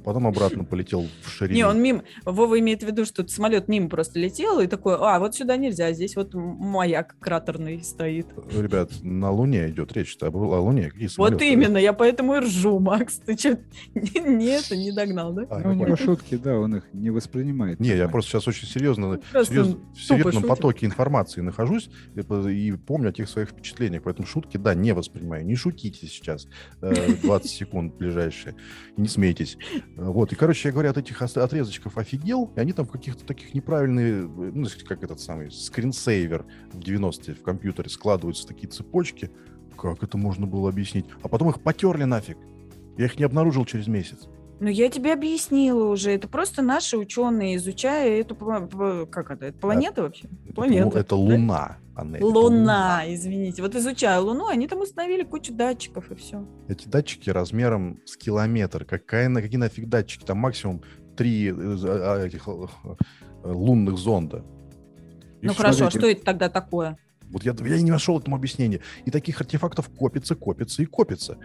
потом 0.04 0.26
обратно 0.26 0.64
полетел 0.64 1.06
в 1.22 1.30
ширине. 1.30 1.56
Не, 1.56 1.64
он 1.66 1.80
мимо. 1.82 2.02
Вова 2.24 2.58
имеет 2.58 2.82
в 2.82 2.86
виду, 2.86 3.04
что 3.04 3.26
самолет 3.28 3.68
мимо 3.68 3.88
просто 3.88 4.18
летел 4.18 4.60
и 4.60 4.66
такой, 4.66 4.96
а 4.98 5.18
вот 5.18 5.34
сюда 5.34 5.56
нельзя, 5.56 5.92
здесь 5.92 6.16
вот 6.16 6.34
маяк 6.34 7.16
кратерный 7.20 7.82
стоит. 7.82 8.26
Ребят, 8.56 8.90
на 9.02 9.30
Луне 9.30 9.68
идет 9.70 9.92
речь 9.92 10.16
о 10.20 10.28
Луне. 10.60 10.90
Какие 10.90 11.08
Вот 11.18 11.40
именно, 11.42 11.78
я 11.78 11.92
поэтому 11.92 12.34
и 12.36 12.38
ржу, 12.40 12.78
Макс. 12.78 13.18
Ты 13.18 13.36
что, 13.36 13.58
не 13.94 14.46
это, 14.46 14.76
не 14.76 14.92
догнал, 14.92 15.32
да? 15.32 15.46
А, 15.50 15.60
Ну, 15.72 15.96
шутки, 15.96 16.36
да, 16.36 16.58
он 16.58 16.76
их 16.76 16.84
не 16.92 17.10
воспринимает. 17.10 17.80
Не, 17.80 17.96
я 17.96 18.08
просто 18.08 18.30
сейчас 18.32 18.48
очень 18.48 18.66
серьезно, 18.68 19.20
Просто 19.32 19.54
серьез- 19.54 19.76
в 19.94 20.02
серьезном 20.02 20.42
потоке 20.44 20.86
информации 20.86 21.40
нахожусь 21.40 21.90
и, 22.14 22.22
по- 22.22 22.48
и 22.48 22.72
помню 22.72 23.10
о 23.10 23.12
тех 23.12 23.28
своих 23.28 23.50
впечатлениях. 23.50 24.02
Поэтому 24.02 24.26
шутки, 24.26 24.56
да, 24.56 24.74
не 24.74 24.92
воспринимаю. 24.92 25.44
Не 25.44 25.56
шутите 25.56 26.06
сейчас 26.06 26.46
э, 26.82 27.14
20 27.22 27.50
секунд 27.50 27.94
ближайшие. 27.94 28.54
И 28.96 29.00
не 29.00 29.08
смейтесь. 29.08 29.56
Э, 29.96 30.04
Вот. 30.04 30.32
И, 30.32 30.36
короче, 30.36 30.68
я 30.68 30.72
говорю, 30.72 30.90
от 30.90 30.98
этих 30.98 31.20
отрезочков 31.22 31.98
офигел. 31.98 32.50
И 32.56 32.60
они 32.60 32.72
там 32.72 32.86
в 32.86 32.90
каких-то 32.90 33.24
таких 33.24 33.54
неправильные, 33.54 34.22
э, 34.22 34.26
ну, 34.26 34.66
как 34.86 35.02
этот 35.02 35.20
самый 35.20 35.50
скринсейвер 35.50 36.44
в 36.72 36.78
90-е 36.78 37.34
в 37.34 37.42
компьютере 37.42 37.88
складываются 37.90 38.46
такие 38.46 38.68
цепочки. 38.68 39.30
Как 39.76 40.02
это 40.02 40.18
можно 40.18 40.46
было 40.46 40.68
объяснить? 40.68 41.06
А 41.22 41.28
потом 41.28 41.50
их 41.50 41.60
потерли 41.62 42.04
нафиг. 42.04 42.36
Я 42.98 43.06
их 43.06 43.18
не 43.18 43.24
обнаружил 43.24 43.64
через 43.64 43.86
месяц. 43.86 44.28
Ну, 44.60 44.68
я 44.68 44.90
тебе 44.90 45.14
объяснила 45.14 45.86
уже. 45.86 46.10
Это 46.10 46.28
просто 46.28 46.60
наши 46.60 46.98
ученые, 46.98 47.56
изучая 47.56 48.20
эту... 48.20 48.36
Как 49.10 49.30
это? 49.30 49.46
Это 49.46 49.58
планета 49.58 50.02
вообще? 50.02 50.28
Это, 50.44 50.54
Планета, 50.54 50.86
лу- 50.86 50.90
это 50.98 51.08
да? 51.08 51.16
Луна. 51.16 51.36
Анель, 51.62 51.78
это 52.14 52.24
Луна, 52.26 53.02
извините. 53.06 53.62
Вот 53.62 53.74
изучая 53.74 54.20
Луну, 54.20 54.48
они 54.48 54.66
там 54.68 54.80
установили 54.80 55.22
кучу 55.24 55.52
датчиков 55.54 56.10
и 56.10 56.14
все. 56.14 56.46
Эти 56.68 56.88
датчики 56.88 57.30
размером 57.30 58.00
с 58.04 58.16
километр. 58.16 58.84
Какая, 58.84 59.28
на- 59.28 59.42
какие 59.42 59.58
нафиг 59.58 59.88
датчики? 59.88 60.24
Там 60.24 60.38
максимум 60.38 60.82
три 61.16 61.50
э, 61.50 61.76
за- 61.76 62.14
а, 62.14 62.26
этих 62.26 62.48
э, 62.48 62.52
э, 62.84 62.94
лунных 63.44 63.98
зонда. 63.98 64.44
И 65.42 65.46
Ну 65.46 65.54
хорошо, 65.54 65.86
а 65.86 65.90
смотрите. 65.90 65.98
что 65.98 66.08
это 66.10 66.24
тогда 66.24 66.48
такое? 66.48 66.98
Вот 67.30 67.44
я, 67.44 67.54
я 67.60 67.80
не 67.80 67.90
нашел 67.90 68.18
этому 68.18 68.36
объяснения. 68.36 68.80
И 69.04 69.10
таких 69.10 69.40
артефактов 69.40 69.88
копится, 69.88 70.34
копится 70.34 70.82
и 70.82 70.86
копится. 70.86 71.38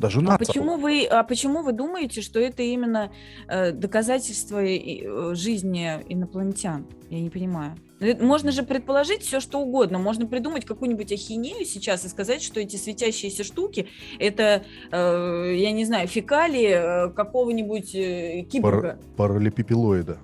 Даже 0.00 0.20
А 0.20 0.22
НАТО. 0.22 0.44
почему 0.44 0.76
вы, 0.78 1.04
а 1.04 1.22
почему 1.24 1.62
вы 1.62 1.72
думаете, 1.72 2.22
что 2.22 2.40
это 2.40 2.62
именно 2.62 3.12
э, 3.48 3.72
доказательство 3.72 4.64
и- 4.64 5.02
э, 5.04 5.34
жизни 5.34 5.86
инопланетян? 6.08 6.86
Я 7.10 7.20
не 7.20 7.28
понимаю. 7.28 7.74
Ну, 8.00 8.16
Можно 8.26 8.50
же 8.50 8.62
предположить 8.62 9.20
все, 9.22 9.40
что 9.40 9.60
угодно. 9.60 9.98
Можно 9.98 10.26
придумать 10.26 10.64
какую-нибудь 10.64 11.12
ахинею 11.12 11.66
сейчас 11.66 12.06
и 12.06 12.08
сказать, 12.08 12.42
что 12.42 12.58
эти 12.60 12.76
светящиеся 12.76 13.44
штуки 13.44 13.88
это, 14.18 14.62
э, 14.90 15.54
я 15.58 15.70
не 15.72 15.84
знаю, 15.84 16.08
фекалии 16.08 16.70
э, 16.70 17.10
какого-нибудь 17.10 17.94
э, 17.94 18.46
киборга. 18.50 18.98
Параллелепипилоида 19.18 20.16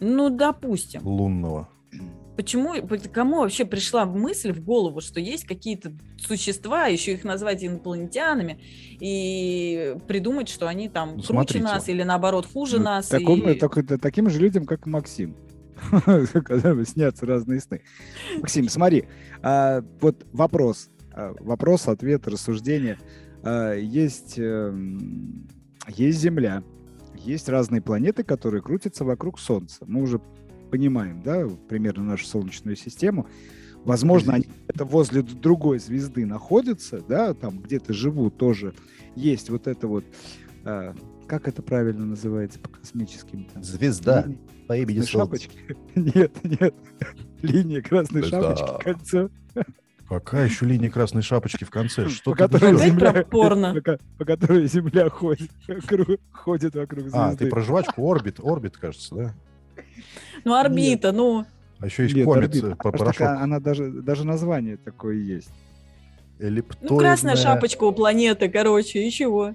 Ну, 0.00 0.28
допустим. 0.28 1.06
лунного. 1.06 1.68
Почему, 2.38 2.72
кому 3.12 3.38
вообще 3.40 3.64
пришла 3.64 4.04
мысль 4.06 4.52
в 4.52 4.62
голову, 4.64 5.00
что 5.00 5.18
есть 5.18 5.44
какие-то 5.44 5.92
существа, 6.18 6.86
еще 6.86 7.14
их 7.14 7.24
назвать 7.24 7.64
инопланетянами, 7.64 8.60
и 9.00 9.96
придумать, 10.06 10.48
что 10.48 10.68
они 10.68 10.88
там 10.88 11.08
Ну, 11.08 11.14
круче 11.16 11.26
смотрите. 11.26 11.64
нас 11.64 11.88
или 11.88 12.04
наоборот 12.04 12.46
хуже 12.46 12.78
Ну, 12.78 12.84
нас? 12.84 13.08
такому- 13.08 13.42
и- 13.50 13.82
да, 13.82 13.98
таким 13.98 14.30
же 14.30 14.38
людям, 14.38 14.66
как 14.66 14.86
Максим. 14.86 15.34
Когда 16.44 16.84
снятся 16.84 17.26
разные 17.26 17.58
сны. 17.60 17.80
Максим, 18.38 18.68
смотри, 18.68 19.06
а, 19.42 19.82
вот 20.00 20.24
вопрос. 20.32 20.90
а, 21.12 21.34
Вопрос, 21.40 21.88
ответ, 21.88 22.28
рассуждение. 22.28 22.98
А, 23.42 23.72
Есть, 23.74 24.38
эм, 24.38 25.48
есть 25.88 26.20
Земля, 26.20 26.62
есть 27.16 27.48
разные 27.48 27.82
планеты, 27.82 28.22
которые 28.22 28.62
крутятся 28.62 29.04
вокруг 29.04 29.40
Солнца. 29.40 29.84
Мы 29.88 30.02
уже 30.02 30.20
понимаем, 30.70 31.22
да, 31.22 31.46
примерно 31.68 32.04
нашу 32.04 32.26
Солнечную 32.26 32.76
систему. 32.76 33.26
Возможно, 33.84 34.34
они 34.34 34.46
это 34.66 34.84
возле 34.84 35.22
другой 35.22 35.78
звезды 35.78 36.26
находятся, 36.26 37.00
да, 37.08 37.32
там 37.34 37.60
где-то 37.60 37.92
живут 37.92 38.36
тоже. 38.36 38.74
Есть 39.14 39.50
вот 39.50 39.66
это 39.66 39.86
вот, 39.88 40.04
а, 40.64 40.94
как 41.26 41.48
это 41.48 41.62
правильно 41.62 42.04
называется 42.04 42.58
по 42.58 42.68
космическим? 42.68 43.44
там, 43.44 43.62
Звезда 43.62 44.24
линии 44.24 44.38
по 44.66 44.76
имени 44.76 45.00
Солнце. 45.00 45.08
шапочки? 45.10 45.76
Нет, 45.94 46.32
нет. 46.44 46.74
Линия 47.40 47.80
красной 47.80 48.22
Звезда. 48.22 48.56
шапочки, 48.56 48.84
кольцо, 48.84 49.30
Какая 50.08 50.46
еще 50.46 50.64
линия 50.64 50.90
красной 50.90 51.20
шапочки 51.20 51.64
в 51.64 51.70
конце? 51.70 52.08
Что 52.08 52.30
по 52.30 52.36
которой 52.36 52.74
про 52.74 52.84
Земля, 52.84 53.12
порно. 53.24 53.74
по 53.74 53.98
по 54.18 54.24
которой 54.24 54.66
Земля 54.66 55.10
ходит 55.10 55.50
вокруг, 55.68 56.20
ходит 56.32 56.74
вокруг 56.74 57.02
звезды. 57.02 57.18
А, 57.18 57.36
ты 57.36 57.46
про 57.48 57.60
жвачку 57.60 58.10
Орбит, 58.10 58.40
Орбит, 58.42 58.78
кажется, 58.78 59.14
да? 59.14 59.34
Ну, 60.44 60.54
орбита, 60.54 61.12
ну. 61.12 61.44
А 61.80 61.86
еще 61.86 62.04
есть 62.04 62.14
Нет, 62.16 62.26
орбита. 62.28 62.70
по- 62.76 62.90
порошок 62.92 63.06
такая- 63.16 63.40
она 63.40 63.60
даже, 63.60 63.90
даже 63.90 64.24
название 64.24 64.76
такое 64.76 65.14
есть. 65.16 65.50
эллиптоидная. 66.40 66.90
Ну, 66.90 66.98
красная 66.98 67.36
шапочка 67.36 67.84
у 67.84 67.92
планеты, 67.92 68.48
короче, 68.48 69.06
и 69.06 69.10
чего? 69.10 69.54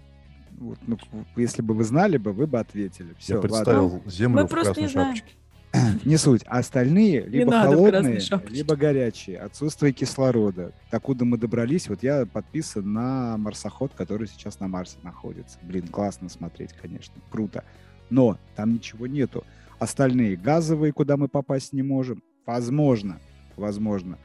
Вот, 0.57 0.77
ну, 0.85 0.97
если 1.35 1.61
бы 1.61 1.73
вы 1.73 1.83
знали 1.83 2.17
бы, 2.17 2.31
вы 2.33 2.45
бы 2.47 2.59
ответили. 2.59 3.13
Все, 3.19 3.35
Я 3.35 3.41
представил 3.41 4.01
Землю 4.05 4.41
Мы 4.41 4.47
в 4.47 4.51
красной 4.51 4.83
не 4.83 4.87
знаем. 4.89 5.15
шапочке. 5.15 5.35
Не 6.05 6.17
суть. 6.17 6.43
А 6.45 6.59
остальные 6.59 7.21
либо 7.25 7.49
надо 7.51 7.69
в 7.69 7.71
красной 7.79 7.91
холодные, 7.91 8.19
шапочке. 8.19 8.55
либо 8.55 8.75
горячие. 8.75 9.39
Отсутствие 9.39 9.91
кислорода. 9.91 10.71
Докуда 10.91 11.25
мы 11.25 11.37
добрались, 11.37 11.89
вот 11.89 12.03
я 12.03 12.27
подписан 12.27 12.93
на 12.93 13.37
марсоход, 13.37 13.91
который 13.95 14.27
сейчас 14.27 14.59
на 14.59 14.67
Марсе 14.67 14.97
находится. 15.01 15.57
Блин, 15.63 15.87
классно 15.87 16.29
смотреть, 16.29 16.73
конечно. 16.73 17.15
Круто. 17.31 17.63
Но 18.11 18.37
там 18.55 18.73
ничего 18.73 19.07
нету. 19.07 19.43
Остальные 19.79 20.35
газовые, 20.37 20.93
куда 20.93 21.17
мы 21.17 21.27
попасть 21.27 21.73
не 21.73 21.83
можем. 21.83 22.21
Возможно, 22.45 23.19
возможно. 23.57 24.17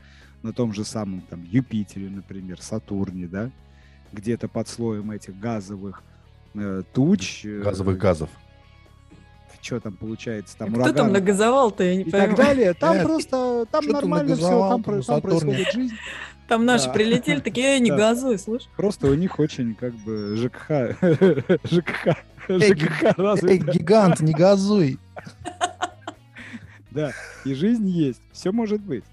На 0.43 0.53
том 0.53 0.73
же 0.73 0.85
самом 0.85 1.21
там 1.23 1.43
Юпитере, 1.45 2.09
например, 2.11 2.61
Сатурне, 2.61 3.27
да? 3.27 3.51
Где-то 4.13 4.49
под 4.49 4.69
слоем 4.69 5.11
этих 5.11 5.39
газовых 5.39 6.03
э, 6.55 6.83
туч. 6.93 7.45
э, 7.45 7.61
Газовых 7.63 7.99
газов. 7.99 8.31
Что 9.61 9.81
там 9.81 9.95
получается? 9.95 10.57
Там 10.57 10.73
Кто 10.73 10.93
там 10.93 11.13
нагазовал-то, 11.13 11.83
я 11.83 11.97
не 11.97 12.03
и 12.03 12.11
так 12.11 12.29
понимаю. 12.31 12.37
далее. 12.37 12.75
Там 12.75 12.97
Э, 12.97 13.03
просто, 13.05 13.67
там 13.71 13.85
нормально 13.87 14.37
все, 14.37 14.49
там, 14.49 14.83
там 14.83 14.95
на 14.97 15.03
там 15.03 15.03
Сатурне? 15.03 15.41
происходит 15.41 15.73
жизнь. 15.73 15.95
Там 16.49 16.65
наши 16.65 16.87
Да. 16.87 16.93
прилетели, 16.95 17.41
такие, 17.41 17.75
эй, 17.75 17.81
не 17.81 17.91
Да. 17.91 17.97
газуй, 17.99 18.39
слышь. 18.39 18.63
Просто 18.75 19.07
у 19.09 19.13
них 19.15 19.39
очень 19.39 19.75
как 19.75 19.93
бы 19.93 20.35
ЖКХ, 20.35 20.97
ЖКХ, 21.71 22.17
Эй, 22.49 22.75
ЖКХ 22.75 23.03
Эй, 23.03 23.13
развито. 23.17 23.73
гигант, 23.73 24.21
не 24.21 24.33
газуй. 24.33 24.99
Да, 26.91 27.13
и 27.45 27.55
жизнь 27.55 27.89
есть, 27.89 28.23
все 28.33 28.51
может 28.51 28.81
быть. 28.81 29.05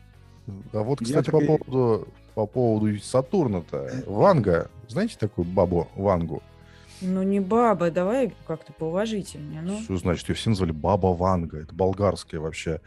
А 0.74 0.82
вот, 0.82 1.00
кстати, 1.00 1.30
по 1.30 1.40
поводу, 1.42 2.08
по 2.34 2.46
поводу 2.46 2.98
Сатурна-то. 3.00 3.90
Ванга, 4.08 4.70
знаете 4.88 5.18
такую 5.20 5.46
бабу 5.46 5.88
Вангу? 5.96 6.42
Ну, 7.02 7.24
не 7.24 7.40
баба, 7.40 7.92
давай 7.92 8.34
как-то 8.48 8.72
поуважительнее. 8.74 9.62
Ну. 9.62 9.80
Что 9.82 9.98
значит? 9.98 10.30
Ее 10.30 10.36
все 10.36 10.50
назвали 10.50 10.72
Баба 10.72 11.08
Ванга. 11.08 11.60
Это 11.60 11.76
болгарская 11.76 12.40
вообще 12.40 12.80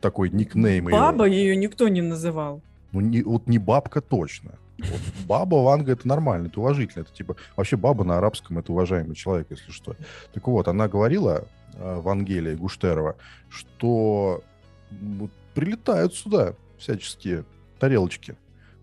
такой 0.00 0.30
никнейм. 0.30 0.86
Баба 0.86 1.26
ее 1.26 1.54
никто 1.54 1.88
не 1.88 2.02
называл. 2.02 2.60
Ну, 2.90 3.00
не, 3.00 3.22
вот 3.22 3.46
не 3.46 3.58
бабка 3.58 4.00
точно. 4.00 4.58
Вот 4.90 5.00
баба 5.26 5.54
Ванга 5.56 5.92
это 5.92 6.06
нормально, 6.08 6.46
это 6.48 6.60
уважительно. 6.60 7.02
Это 7.02 7.12
типа 7.12 7.36
вообще 7.56 7.76
баба 7.76 8.04
на 8.04 8.18
арабском 8.18 8.58
это 8.58 8.72
уважаемый 8.72 9.14
человек, 9.14 9.46
если 9.50 9.70
что. 9.70 9.96
Так 10.32 10.46
вот, 10.48 10.68
она 10.68 10.88
говорила, 10.88 11.46
э, 11.74 12.00
Вангелия 12.00 12.56
Гуштерова, 12.56 13.16
что 13.48 14.42
вот 14.90 15.30
прилетают 15.54 16.14
сюда 16.14 16.54
всяческие 16.78 17.44
тарелочки, 17.78 18.36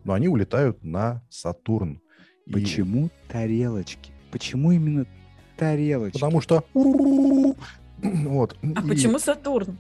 но 0.04 0.14
они 0.14 0.28
улетают 0.28 0.84
на 0.84 1.22
Сатурн. 1.30 2.02
И- 2.46 2.54
Почему 2.54 3.10
тарелочки? 3.28 4.12
Почему 4.32 4.72
именно 4.72 5.06
тарелочки? 5.58 6.20
Потому 6.20 6.42
что... 6.42 6.64
Вот. 8.02 8.58
А 8.62 8.68
и- 8.68 8.88
почему 8.88 9.20
Сатурн? 9.20 9.78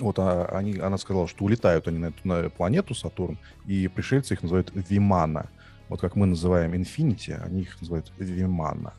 Вот 0.00 0.18
а, 0.18 0.46
они, 0.46 0.78
она 0.78 0.98
сказала, 0.98 1.26
что 1.28 1.44
улетают 1.44 1.88
они 1.88 1.98
на 1.98 2.06
эту 2.06 2.26
на 2.26 2.48
планету 2.50 2.94
Сатурн, 2.94 3.38
и 3.66 3.88
пришельцы 3.88 4.34
их 4.34 4.42
называют 4.42 4.70
Вимана. 4.74 5.48
Вот 5.88 6.00
как 6.00 6.16
мы 6.16 6.26
называем 6.26 6.76
Инфинити, 6.76 7.32
они 7.32 7.62
их 7.62 7.80
называют 7.80 8.12
Вимана. 8.18 8.92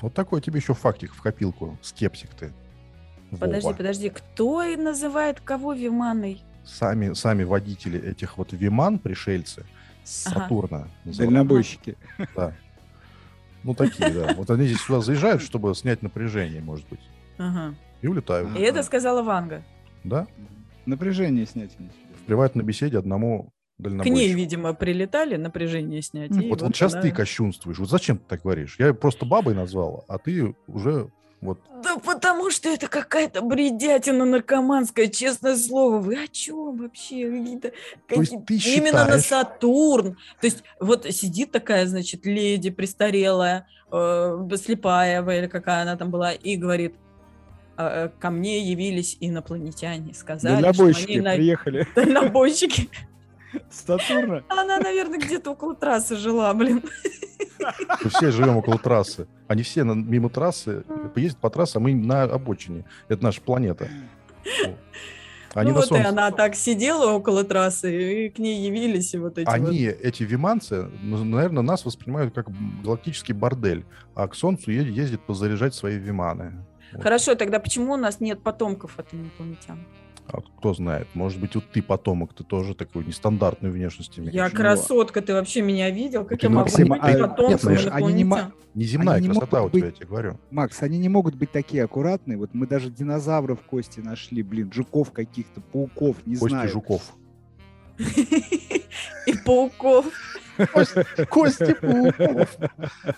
Вот 0.00 0.12
такой 0.14 0.40
тебе 0.40 0.58
еще 0.58 0.74
фактик 0.74 1.14
в 1.14 1.22
копилку. 1.22 1.78
Скепсик 1.80 2.30
ты. 2.30 2.52
Подожди, 3.30 3.62
Вова. 3.64 3.74
подожди, 3.74 4.10
кто 4.10 4.62
и 4.62 4.76
называет 4.76 5.40
кого 5.40 5.72
Виманой? 5.72 6.42
Сами, 6.64 7.14
сами 7.14 7.44
водители 7.44 8.00
этих 8.00 8.38
вот 8.38 8.52
Виман, 8.52 8.98
пришельцы, 8.98 9.64
с 10.02 10.26
Ага. 10.26 10.40
Сатурна. 10.40 10.88
называют. 11.04 11.32
Дальнобойщики. 11.32 11.96
Да. 12.34 12.52
Ну, 13.62 13.74
такие, 13.74 14.10
да. 14.10 14.34
Вот 14.34 14.50
они 14.50 14.66
здесь 14.66 14.80
сюда 14.82 15.00
заезжают, 15.00 15.42
чтобы 15.42 15.74
снять 15.74 16.02
напряжение, 16.02 16.60
может 16.60 16.86
быть. 16.88 17.00
Ага. 17.38 17.74
И 18.02 18.06
улетают. 18.06 18.54
И 18.56 18.60
это 18.60 18.82
сказала 18.82 19.22
Ванга. 19.22 19.62
Да? 20.04 20.26
Напряжение 20.86 21.46
снять. 21.46 21.72
В 22.22 22.26
приватной 22.26 22.64
беседе 22.64 22.98
одному 22.98 23.50
К 23.82 24.04
ней, 24.06 24.32
видимо, 24.32 24.72
прилетали 24.74 25.36
напряжение 25.36 26.00
снять. 26.00 26.30
М, 26.30 26.40
и 26.42 26.48
Вот, 26.48 26.62
вот 26.62 26.76
сейчас 26.76 26.92
она- 26.92 27.02
ты 27.02 27.10
кощунствуешь. 27.10 27.78
Вот 27.78 27.90
зачем 27.90 28.18
ты 28.18 28.24
так 28.28 28.42
говоришь? 28.42 28.76
Я 28.78 28.94
просто 28.94 29.26
бабой 29.26 29.54
назвал, 29.54 30.04
а 30.06 30.18
ты 30.18 30.54
уже 30.68 31.08
вот... 31.40 31.58
Да 31.82 31.96
потому 31.98 32.50
что 32.50 32.68
это 32.68 32.86
какая-то 32.86 33.42
бредятина 33.42 34.24
наркоманская, 34.24 35.08
честное 35.08 35.56
слово. 35.56 35.98
Вы 35.98 36.22
о 36.22 36.28
чем 36.28 36.76
вообще? 36.76 37.28
Какие-то- 37.30 37.72
То 38.06 38.14
есть 38.20 38.32
какие- 38.32 38.58
ты 38.60 38.76
Именно 38.76 38.92
на 39.06 39.20
считаешь- 39.20 39.24
Сатурн. 39.24 40.16
То 40.40 40.46
есть 40.46 40.62
вот 40.80 41.06
сидит 41.10 41.50
такая, 41.50 41.86
значит, 41.86 42.24
леди 42.26 42.70
престарелая, 42.70 43.66
э, 43.90 44.48
слепая 44.56 45.22
или 45.38 45.46
какая 45.48 45.82
она 45.82 45.96
там 45.96 46.10
была, 46.10 46.32
и 46.32 46.56
говорит, 46.56 46.94
«А, 46.94 46.96
э, 46.96 47.13
ко 47.76 48.30
мне 48.30 48.60
явились 48.70 49.16
инопланетяне, 49.20 50.14
сказали, 50.14 50.72
что 50.72 50.84
они 50.84 51.20
на- 51.20 51.34
приехали 51.34 51.86
дальнобойщики. 51.96 52.88
с 53.70 53.84
Сатурна. 53.84 54.42
Она, 54.48 54.78
наверное, 54.78 55.18
где-то 55.18 55.52
около 55.52 55.74
трассы 55.74 56.16
жила, 56.16 56.52
блин. 56.54 56.82
Мы 58.02 58.10
все 58.10 58.30
живем 58.30 58.56
около 58.56 58.78
трассы. 58.78 59.26
Они 59.48 59.62
все 59.62 59.84
на- 59.84 59.92
мимо 59.94 60.28
трассы 60.28 60.84
ездят 61.16 61.40
по 61.40 61.50
трассе, 61.50 61.78
а 61.78 61.80
мы 61.80 61.94
на 61.94 62.24
обочине. 62.24 62.84
Это 63.08 63.22
наша 63.22 63.40
планета. 63.40 63.88
Вот. 64.66 64.76
Они 65.54 65.70
ну 65.70 65.76
вот 65.76 65.84
и 65.84 65.88
Солнце. 65.88 66.08
она 66.08 66.32
так 66.32 66.56
сидела 66.56 67.12
около 67.12 67.44
трассы, 67.44 68.24
и 68.26 68.28
к 68.28 68.40
ней 68.40 68.66
явились 68.66 69.14
и 69.14 69.18
вот 69.18 69.38
эти 69.38 69.46
вот. 69.46 69.54
Они, 69.54 69.84
эти 69.84 70.24
виманцы, 70.24 70.90
ну, 71.00 71.22
наверное, 71.22 71.62
нас 71.62 71.84
воспринимают 71.84 72.34
как 72.34 72.48
галактический 72.82 73.34
бордель, 73.34 73.84
а 74.16 74.26
к 74.26 74.34
Солнцу 74.34 74.72
е- 74.72 74.90
ездят 74.92 75.20
позаряжать 75.24 75.72
свои 75.72 75.96
виманы. 75.96 76.54
Вот. 76.94 77.02
Хорошо, 77.02 77.34
тогда 77.34 77.58
почему 77.58 77.92
у 77.94 77.96
нас 77.96 78.20
нет 78.20 78.42
потомков 78.42 78.98
от 78.98 79.12
инопланетян? 79.12 79.84
А 80.26 80.40
кто 80.40 80.72
знает, 80.72 81.06
может 81.14 81.38
быть, 81.38 81.54
вот 81.54 81.70
ты 81.70 81.82
потомок, 81.82 82.32
ты 82.32 82.44
тоже 82.44 82.74
такой 82.74 83.04
нестандартной 83.04 83.70
внешности 83.70 84.20
имеешь. 84.20 84.32
Я 84.34 84.48
Ну, 84.48 84.54
красотка, 84.56 85.20
ты 85.20 85.34
вообще 85.34 85.60
меня 85.60 85.90
видел? 85.90 86.24
Как 86.24 86.40
ты 86.40 86.46
я 86.46 86.50
могу 86.50 86.60
Максим, 86.62 86.88
быть 86.88 86.98
а- 87.02 87.12
потомком 87.12 87.48
нет, 87.50 87.60
знаешь, 87.60 87.86
они 87.90 88.12
не? 88.22 88.30
Неземная 88.74 89.16
Они 89.16 89.28
не 89.28 89.32
красота 89.34 89.58
могут 89.58 89.74
у 89.74 89.78
тебя, 89.78 89.86
быть- 89.86 89.94
я 89.94 89.98
тебе 89.98 90.06
говорю. 90.08 90.38
Макс, 90.50 90.82
они 90.82 90.98
не 90.98 91.08
могут 91.10 91.34
быть 91.34 91.52
такие 91.52 91.84
аккуратные. 91.84 92.38
Вот 92.38 92.54
мы 92.54 92.66
даже 92.66 92.90
динозавров 92.90 93.60
кости 93.60 94.00
нашли, 94.00 94.42
блин, 94.42 94.72
жуков 94.72 95.12
каких-то, 95.12 95.60
пауков, 95.60 96.16
не 96.26 96.36
Кости 96.36 96.54
знаю. 96.54 96.68
жуков. 96.70 97.02
И 99.26 99.32
пауков. 99.44 100.06
Костя 101.28 101.74
Пауков. 101.80 102.56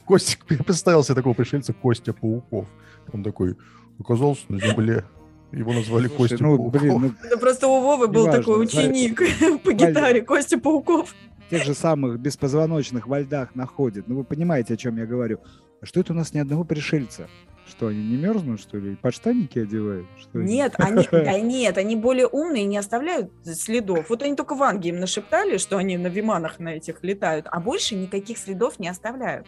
Костя, 0.04 0.36
я 0.50 0.62
представил 0.64 1.02
себе 1.04 1.14
такого 1.14 1.34
пришельца 1.34 1.72
Костя 1.72 2.12
Пауков. 2.12 2.66
Он 3.12 3.22
такой 3.22 3.56
оказался 3.98 4.44
на 4.48 4.58
земле. 4.60 5.04
Его 5.52 5.72
назвали 5.72 6.08
Слушай, 6.08 6.16
Костя 6.30 6.42
ну, 6.42 6.56
Пауков. 6.56 6.80
блин, 6.80 7.00
ну, 7.00 7.14
Да 7.30 7.36
просто 7.36 7.68
у 7.68 7.80
Вовы 7.80 8.08
был 8.08 8.22
Неважно, 8.24 8.40
такой 8.42 8.66
знаете, 8.66 8.90
ученик 8.90 9.62
по 9.62 9.72
гитаре 9.72 10.22
Костя 10.22 10.58
Пауков. 10.58 11.14
тех 11.50 11.64
же 11.64 11.74
самых 11.74 12.18
беспозвоночных 12.18 13.06
во 13.06 13.20
льдах 13.20 13.54
находят. 13.54 14.08
Ну, 14.08 14.16
вы 14.16 14.24
понимаете, 14.24 14.74
о 14.74 14.76
чем 14.76 14.96
я 14.96 15.06
говорю. 15.06 15.40
А 15.80 15.86
что 15.86 16.00
это 16.00 16.12
у 16.12 16.16
нас 16.16 16.34
ни 16.34 16.38
одного 16.40 16.64
пришельца? 16.64 17.28
Что, 17.68 17.88
они 17.88 18.02
не 18.04 18.16
мерзнут, 18.16 18.60
что 18.60 18.78
ли? 18.78 18.94
Подштанники 18.96 19.58
одевают? 19.58 20.06
Что? 20.20 20.38
Нет, 20.38 20.74
они, 20.78 21.06
да 21.10 21.40
нет, 21.40 21.78
они 21.78 21.96
более 21.96 22.26
умные 22.28 22.62
и 22.62 22.66
не 22.66 22.76
оставляют 22.76 23.32
следов. 23.44 24.08
Вот 24.08 24.22
они 24.22 24.36
только 24.36 24.54
в 24.54 24.62
Анге 24.62 24.90
им 24.90 25.00
нашептали, 25.00 25.58
что 25.58 25.76
они 25.76 25.96
на 25.98 26.06
виманах 26.06 26.60
на 26.60 26.70
этих 26.76 27.02
летают, 27.02 27.46
а 27.50 27.60
больше 27.60 27.96
никаких 27.96 28.38
следов 28.38 28.78
не 28.78 28.88
оставляют. 28.88 29.46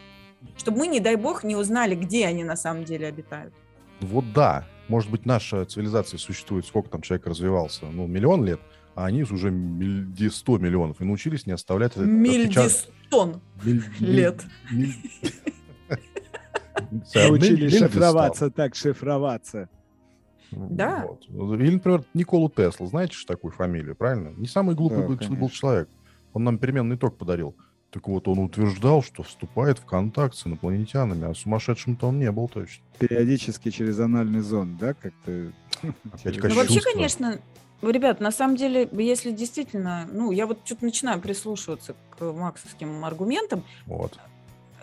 Чтобы 0.57 0.79
мы, 0.79 0.87
не 0.87 0.99
дай 0.99 1.15
бог, 1.15 1.43
не 1.43 1.55
узнали, 1.55 1.95
где 1.95 2.25
они 2.25 2.43
на 2.43 2.55
самом 2.55 2.83
деле 2.83 3.07
обитают. 3.07 3.53
Вот 4.01 4.31
да, 4.33 4.65
может 4.87 5.09
быть, 5.11 5.25
наша 5.25 5.65
цивилизация 5.65 6.17
существует, 6.17 6.65
сколько 6.65 6.89
там 6.89 7.01
человек 7.01 7.27
развивался, 7.27 7.85
ну, 7.85 8.07
миллион 8.07 8.45
лет, 8.45 8.59
а 8.95 9.05
они 9.05 9.23
уже 9.23 9.49
миль- 9.51 10.05
де- 10.13 10.29
100 10.29 10.57
миллионов 10.57 10.99
и 11.01 11.05
научились 11.05 11.45
не 11.45 11.53
оставлять. 11.53 11.95
Мильдистон. 11.95 13.41
Миль- 13.63 13.83
миль- 13.99 14.11
лет. 14.11 14.41
миль- 14.71 14.95
Научились 17.15 17.73
Миль- 17.73 17.79
шифроваться, 17.79 18.49
так 18.49 18.75
шифроваться. 18.75 19.69
Да. 20.51 21.05
Вот. 21.29 21.59
Или, 21.59 21.71
например, 21.71 22.03
Николу 22.13 22.49
Тесла. 22.49 22.87
Знаете 22.87 23.13
же 23.13 23.25
такую 23.25 23.51
фамилию, 23.51 23.95
правильно? 23.95 24.29
Не 24.29 24.47
самый 24.47 24.75
глупый 24.75 25.01
Да, 25.01 25.07
был, 25.29 25.49
человек. 25.49 25.89
Он 26.33 26.43
нам 26.43 26.57
переменный 26.57 26.97
ток 26.97 27.17
подарил. 27.17 27.55
Так 27.91 28.07
вот, 28.07 28.27
он 28.27 28.39
утверждал, 28.39 29.01
что 29.01 29.23
вступает 29.23 29.79
в 29.79 29.85
контакт 29.85 30.35
с 30.35 30.45
инопланетянами, 30.45 31.29
а 31.29 31.33
сумасшедшим-то 31.33 32.07
он 32.07 32.19
не 32.19 32.31
был 32.31 32.47
точно. 32.47 32.83
Периодически 32.99 33.71
через 33.71 33.99
анальный 33.99 34.41
зонд, 34.41 34.77
да, 34.77 34.93
как-то? 34.93 35.51
Опять 36.13 36.43
Ну, 36.43 36.55
вообще, 36.55 36.81
конечно, 36.81 37.39
ребят, 37.81 38.19
на 38.19 38.31
самом 38.31 38.57
деле, 38.57 38.87
если 38.91 39.31
действительно, 39.31 40.07
ну, 40.11 40.31
я 40.31 40.45
вот 40.45 40.59
что-то 40.65 40.85
начинаю 40.85 41.19
прислушиваться 41.19 41.95
к 42.11 42.31
максовским 42.31 43.03
аргументам, 43.03 43.63
Вот. 43.87 44.19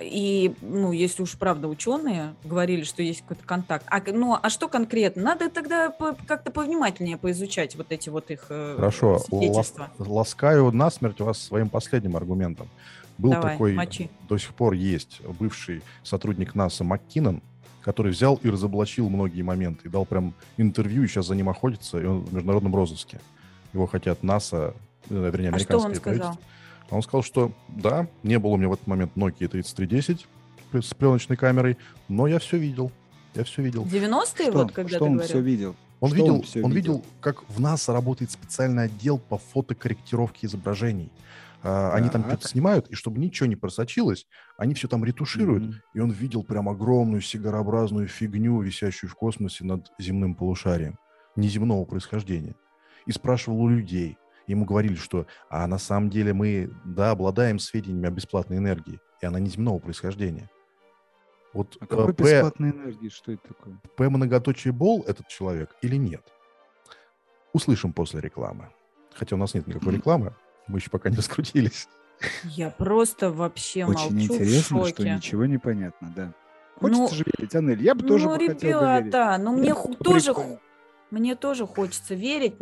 И, 0.01 0.55
ну, 0.61 0.93
если 0.93 1.23
уж 1.23 1.37
правда 1.37 1.69
ученые 1.69 2.35
говорили, 2.45 2.85
что 2.85 3.03
есть 3.03 3.23
какой-то 3.23 3.45
контакт, 3.45 3.85
а, 3.89 4.01
ну, 4.13 4.37
а 4.41 4.51
что 4.51 4.69
конкретно? 4.69 5.23
Надо 5.23 5.49
тогда 5.51 5.91
по- 5.91 6.15
как-то 6.27 6.51
повнимательнее 6.51 7.17
поизучать 7.17 7.77
вот 7.77 7.87
эти 7.91 8.09
вот 8.09 8.31
их 8.31 8.47
э, 8.51 8.75
Хорошо. 8.77 9.21
лас- 9.31 9.75
Ласкаю 9.99 10.71
насмерть 10.73 11.21
вас 11.21 11.39
своим 11.39 11.69
последним 11.69 12.17
аргументом. 12.17 12.69
Был 13.19 13.31
Давай, 13.31 13.53
такой, 13.53 13.75
мочи. 13.75 14.11
до 14.29 14.37
сих 14.39 14.53
пор 14.55 14.75
есть 14.75 15.23
бывший 15.41 15.83
сотрудник 16.03 16.55
НАСА 16.55 16.85
МакКиннон, 16.85 17.43
который 17.81 18.13
взял 18.13 18.35
и 18.43 18.51
разоблачил 18.51 19.09
многие 19.09 19.43
моменты, 19.43 19.89
и 19.89 19.91
дал 19.91 20.05
прям 20.05 20.35
интервью, 20.59 21.05
и 21.05 21.07
сейчас 21.07 21.27
за 21.27 21.35
ним 21.35 21.49
охотится, 21.49 21.99
и 21.99 22.05
он 22.05 22.21
в 22.25 22.35
международном 22.35 22.75
розыске. 22.75 23.21
Его 23.73 23.87
хотят 23.87 24.23
НАСА, 24.23 24.75
э, 25.09 25.31
вернее, 25.33 25.51
А 25.51 25.59
что 25.59 25.79
он 25.79 25.87
американское 25.87 25.95
сказал? 25.95 26.19
правительство. 26.35 26.51
Он 26.91 27.03
сказал, 27.03 27.23
что 27.23 27.53
да, 27.69 28.09
не 28.23 28.39
было 28.39 28.53
у 28.53 28.57
меня 28.57 28.69
в 28.69 28.73
этот 28.75 28.87
момент 28.87 29.13
Nokia 29.17 29.49
3310 29.49 30.27
с 30.73 30.95
пленочной 30.95 31.37
камерой, 31.37 31.79
но 32.09 32.27
я 32.27 32.39
все 32.39 32.59
видел. 32.59 32.93
Я 33.35 33.45
все 33.45 33.63
видел. 33.63 33.85
90-е, 33.85 34.51
Что, 34.51 34.53
вот 34.53 34.73
когда 34.73 34.89
что 34.89 34.99
ты 34.99 35.05
он 35.05 35.13
говорил? 35.15 35.29
все 35.29 35.41
видел? 35.41 35.77
Он 36.01 36.09
Что 36.11 36.17
видел, 36.17 36.33
он 36.35 36.39
он, 36.41 36.43
всё 36.43 36.61
видел, 36.61 36.71
видел? 36.75 37.05
как 37.21 37.49
в 37.49 37.61
НАСА 37.61 37.93
работает 37.93 38.31
специальный 38.31 38.85
отдел 38.85 39.19
по 39.19 39.39
фотокорректировке 39.39 40.47
изображений. 40.47 41.11
А, 41.63 41.93
Они 41.95 42.09
там 42.11 42.25
что-то 42.29 42.47
снимают, 42.49 42.89
и 42.89 42.95
чтобы 42.95 43.19
ничего 43.19 43.47
не 43.47 43.57
просочилось, 43.57 44.27
они 44.59 44.75
все 44.75 44.89
там 44.89 45.05
ретушируют. 45.05 45.65
Мгм. 45.65 45.75
И 45.95 46.01
он 46.01 46.11
видел 46.11 46.45
прям 46.45 46.69
огромную 46.69 47.23
сигарообразную 47.23 48.09
фигню, 48.09 48.61
висящую 48.61 49.11
в 49.11 49.15
космосе 49.15 49.65
над 49.65 49.91
земным 49.99 50.35
полушарием, 50.35 50.99
неземного 51.35 51.85
происхождения. 51.85 52.55
И 53.07 53.13
спрашивал 53.13 53.61
у 53.63 53.69
людей. 53.69 54.17
Ему 54.47 54.65
говорили, 54.65 54.95
что 54.95 55.27
а 55.51 55.67
на 55.67 55.79
самом 55.79 56.09
деле 56.11 56.33
мы, 56.33 56.71
да, 56.85 57.11
обладаем 57.11 57.59
сведениями 57.59 58.09
о 58.09 58.11
бесплатной 58.11 58.59
энергии, 58.59 59.01
и 59.21 59.27
она 59.27 59.41
неземного 59.41 59.79
происхождения. 59.79 60.49
Вот 61.53 61.77
А 61.81 61.85
э, 61.85 61.89
какой 61.89 62.15
П- 62.15 62.23
бесплатной 62.25 62.71
энергии? 62.71 63.09
Что 63.09 63.33
это 63.33 63.49
такое? 63.49 63.81
П 63.97 64.09
многоточие 64.09 64.73
Бол 64.73 65.03
этот 65.07 65.27
человек 65.29 65.75
или 65.83 65.97
нет? 65.97 66.23
Услышим 67.53 67.93
после 67.93 68.21
рекламы. 68.21 68.69
Хотя 69.15 69.37
у 69.37 69.39
нас 69.39 69.55
нет 69.55 69.67
никакой 69.67 69.95
рекламы, 69.95 70.35
мы 70.69 70.79
еще 70.79 70.91
пока 70.91 71.09
не 71.11 71.17
раскрутились. 71.17 71.89
Я 72.45 72.71
просто 72.71 73.31
вообще 73.31 73.85
Очень 73.85 74.15
молчу 74.15 74.33
в 74.33 74.37
интересно, 74.37 74.63
что 74.85 74.87
шоке. 74.89 75.15
ничего 75.15 75.47
не 75.47 75.59
понятно, 75.59 76.13
да. 76.15 76.33
Хочется 76.77 77.03
Ну, 77.03 77.09
же 77.09 77.25
верить, 77.25 77.55
Анель. 77.55 77.83
Я 77.83 77.95
бы 77.95 78.07
тоже 78.07 78.27
ну, 78.27 78.37
бы 78.39 78.47
хотел 78.47 78.81
бы 78.81 78.87
верить. 78.87 79.07
ребята, 79.07 79.39
ну 79.43 79.57
мне 79.57 79.75
тоже, 80.03 80.35
мне 81.11 81.35
тоже 81.35 81.67
хочется 81.67 82.15
верить, 82.15 82.57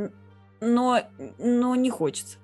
но, 0.64 1.00
но 1.38 1.74
не 1.76 1.90
хочется. 1.90 2.38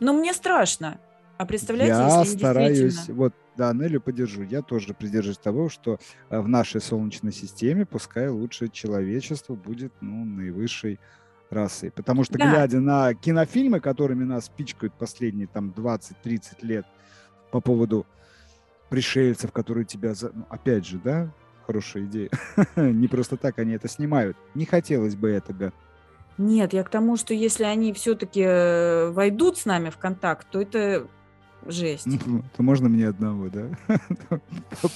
Но 0.00 0.12
мне 0.12 0.32
страшно. 0.32 0.98
А 1.38 1.44
представляете, 1.44 1.92
я 1.98 2.20
если 2.20 2.38
стараюсь, 2.38 2.78
действительно... 2.78 3.16
вот, 3.18 3.34
да, 3.56 3.72
Нелю 3.72 4.00
поддержу. 4.00 4.42
Я 4.42 4.62
тоже 4.62 4.94
придерживаюсь 4.94 5.38
того, 5.38 5.68
что 5.68 5.98
э, 6.30 6.40
в 6.40 6.48
нашей 6.48 6.80
Солнечной 6.80 7.32
системе 7.32 7.84
пускай 7.84 8.28
лучше 8.28 8.68
человечество 8.68 9.54
будет, 9.54 9.92
ну, 10.00 10.24
наивысшей 10.24 10.98
расой. 11.50 11.90
Потому 11.90 12.24
что, 12.24 12.38
Да. 12.38 12.50
глядя 12.50 12.80
на 12.80 13.12
кинофильмы, 13.14 13.80
которыми 13.80 14.24
нас 14.24 14.48
пичкают 14.48 14.94
последние 14.94 15.46
там 15.46 15.74
20-30 15.76 16.40
лет 16.62 16.86
по 17.50 17.60
поводу 17.60 18.06
пришельцев, 18.88 19.52
которые 19.52 19.84
тебя... 19.84 20.14
за- 20.14 20.32
ну, 20.32 20.46
опять 20.48 20.86
же, 20.86 20.98
да, 21.02 21.30
хорошая 21.66 22.04
идея. 22.04 22.30
Не 22.76 23.08
просто 23.08 23.36
так 23.36 23.58
они 23.58 23.72
это 23.72 23.88
снимают. 23.88 24.36
Не 24.54 24.64
хотелось 24.64 25.16
бы 25.16 25.28
этого. 25.30 25.72
Нет, 26.38 26.72
я 26.72 26.82
к 26.84 26.90
тому, 26.90 27.16
что 27.16 27.32
если 27.34 27.64
они 27.64 27.92
все-таки 27.92 29.10
войдут 29.12 29.56
с 29.58 29.64
нами 29.64 29.90
в 29.90 29.96
контакт, 29.96 30.46
то 30.50 30.60
это 30.60 31.06
жесть. 31.66 32.06
Ну, 32.06 32.42
То 32.56 32.62
можно 32.62 32.88
мне 32.88 33.08
одного, 33.08 33.48
да? 33.48 33.68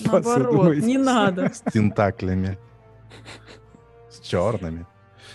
Наоборот, 0.05 0.77
не 0.77 0.99
надо. 0.99 1.51
С 1.53 1.61
тентаклями. 1.73 2.59
С 4.11 4.21
черными. 4.21 4.87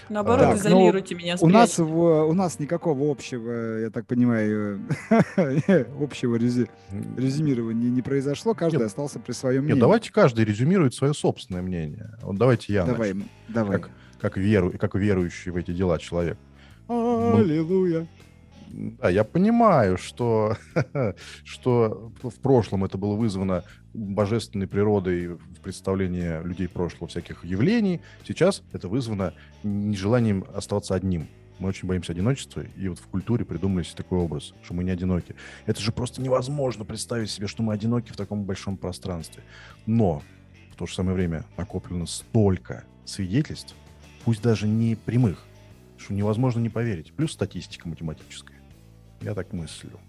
Наоборот, 0.08 0.42
Так, 0.42 0.54
ну, 0.54 0.60
изолируйте 0.60 1.16
меня, 1.16 1.36
У 1.42 1.48
нас, 1.48 1.80
у 1.80 2.34
нас 2.34 2.60
никакого 2.60 3.10
общего, 3.12 3.80
я 3.80 3.90
так 3.90 4.06
понимаю, 4.06 4.80
общего 6.00 6.36
рези- 6.36 6.70
резюмирования 7.18 7.90
не 7.90 8.04
произошло. 8.04 8.54
Каждый 8.54 8.78
Нет. 8.78 8.86
остался 8.88 9.20
при 9.20 9.32
своем 9.32 9.62
Нет, 9.62 9.66
мнении. 9.70 9.82
давайте 9.82 10.12
каждый 10.12 10.46
резюмирует 10.46 10.94
свое 10.94 11.16
собственное 11.16 11.64
мнение. 11.64 12.12
Вот 12.22 12.36
давайте 12.38 12.72
я 12.74 12.86
Давай, 12.86 13.14
начну. 13.14 13.30
давай. 13.50 13.80
Как, 13.80 13.90
как, 14.26 14.38
веру, 14.38 14.74
как 14.80 14.96
верующий 14.96 15.52
в 15.52 15.56
эти 15.56 15.72
дела 15.72 16.00
человек. 16.00 16.40
Аллилуйя. 16.88 18.08
Да, 18.68 19.10
я 19.10 19.24
понимаю, 19.24 20.00
что, 20.00 20.58
что 21.44 22.12
в 22.24 22.40
прошлом 22.40 22.84
это 22.84 22.98
было 22.98 23.16
вызвано 23.16 23.64
божественной 23.94 24.66
природой 24.66 25.28
в 25.28 25.60
представлении 25.62 26.44
людей 26.44 26.68
прошлого 26.68 27.08
всяких 27.08 27.46
явлений. 27.46 28.02
Сейчас 28.28 28.64
это 28.74 28.88
вызвано 28.88 29.36
нежеланием 29.62 30.44
оставаться 30.56 30.96
одним. 30.96 31.28
Мы 31.60 31.70
очень 31.70 31.88
боимся 31.88 32.12
одиночества, 32.12 32.64
и 32.76 32.88
вот 32.88 32.98
в 32.98 33.08
культуре 33.08 33.46
придумали 33.46 33.84
себе 33.84 33.98
такой 33.98 34.18
образ, 34.18 34.56
что 34.64 34.74
мы 34.74 34.84
не 34.84 34.90
одиноки. 34.90 35.36
Это 35.68 35.80
же 35.80 35.92
просто 35.92 36.20
невозможно 36.20 36.84
представить 36.84 37.30
себе, 37.30 37.46
что 37.46 37.62
мы 37.62 37.74
одиноки 37.74 38.12
в 38.12 38.18
таком 38.18 38.44
большом 38.44 38.76
пространстве. 38.76 39.44
Но 39.86 40.24
в 40.72 40.76
то 40.78 40.88
же 40.88 40.96
самое 40.96 41.16
время 41.16 41.46
накоплено 41.58 42.08
столько 42.08 42.84
свидетельств, 43.06 43.76
пусть 44.26 44.42
даже 44.42 44.68
не 44.68 44.96
прямых, 44.96 45.46
что 45.98 46.14
невозможно 46.14 46.60
не 46.60 46.70
поверить. 46.70 47.14
Плюс 47.14 47.32
статистика 47.32 47.88
математическая. 47.88 48.60
Я 49.22 49.36
так 49.36 49.54
мыслю. 49.54 50.00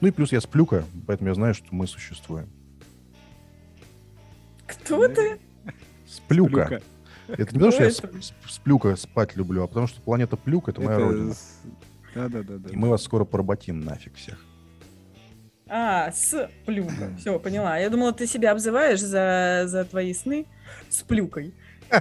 Ну 0.00 0.08
и 0.08 0.10
плюс 0.10 0.32
я 0.32 0.40
сплюка, 0.40 0.84
поэтому 1.06 1.28
я 1.28 1.34
знаю, 1.34 1.54
что 1.54 1.66
мы 1.72 1.86
существуем. 1.86 2.48
Кто 4.66 5.08
ты? 5.08 5.38
Сплюка. 6.06 6.66
Плюка. 6.66 6.82
Это 7.28 7.52
не 7.52 7.58
потому, 7.58 7.72
что 7.72 7.84
я 7.84 7.90
сплюка 8.46 8.96
спать 8.96 9.36
люблю, 9.36 9.64
а 9.64 9.66
потому 9.66 9.88
что 9.88 10.00
планета 10.00 10.36
Плюк— 10.36 10.68
это 10.70 10.80
моя 10.80 10.96
Это 10.96 11.06
родина. 11.06 11.34
Да-да-да. 12.14 12.70
И 12.70 12.76
мы 12.76 12.88
вас 12.88 13.02
скоро 13.02 13.24
поработим 13.24 13.80
нафиг 13.80 14.14
всех. 14.14 14.38
А, 15.68 16.12
с 16.12 16.48
плюка. 16.64 17.10
Все, 17.18 17.40
поняла. 17.40 17.76
Я 17.78 17.90
думала, 17.90 18.12
ты 18.12 18.28
себя 18.28 18.52
обзываешь 18.52 19.00
за, 19.00 19.64
за 19.66 19.84
твои 19.84 20.14
сны 20.14 20.46
с 20.88 21.02
плюкой. 21.02 21.52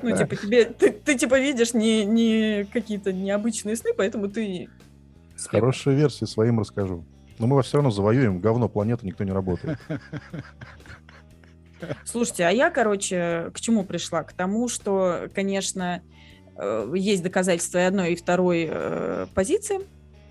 Ну, 0.02 0.15
типа, 0.15 0.36
тебе, 0.36 0.65
ты, 0.65 0.91
ты 0.91 1.17
типа 1.17 1.39
видишь 1.39 1.74
не, 1.74 2.06
не 2.06 2.65
какие-то 2.65 3.13
необычные 3.13 3.76
сны, 3.76 3.91
поэтому 3.95 4.30
ты... 4.30 4.69
Хорошую 5.50 5.98
версию 5.98 6.28
своим 6.28 6.60
расскажу. 6.60 7.06
Но 7.39 7.48
мы 7.48 7.56
вас 7.58 7.67
все 7.67 7.78
равно 7.78 7.91
завоюем. 7.91 8.39
Говно 8.39 8.69
планеты 8.69 9.06
никто 9.06 9.24
не 9.24 9.32
работает. 9.32 9.78
Слушайте, 12.06 12.45
а 12.45 12.52
я, 12.52 12.69
короче, 12.69 13.52
к 13.54 13.60
чему 13.60 13.84
пришла? 13.84 14.24
К 14.24 14.34
тому, 14.34 14.69
что, 14.69 15.30
конечно, 15.34 16.02
э, 16.58 16.91
есть 16.95 17.21
доказательства 17.21 17.80
и 17.80 17.82
одной, 17.82 18.13
и 18.13 18.15
второй 18.15 18.67
э, 18.69 19.28
позиции, 19.36 19.82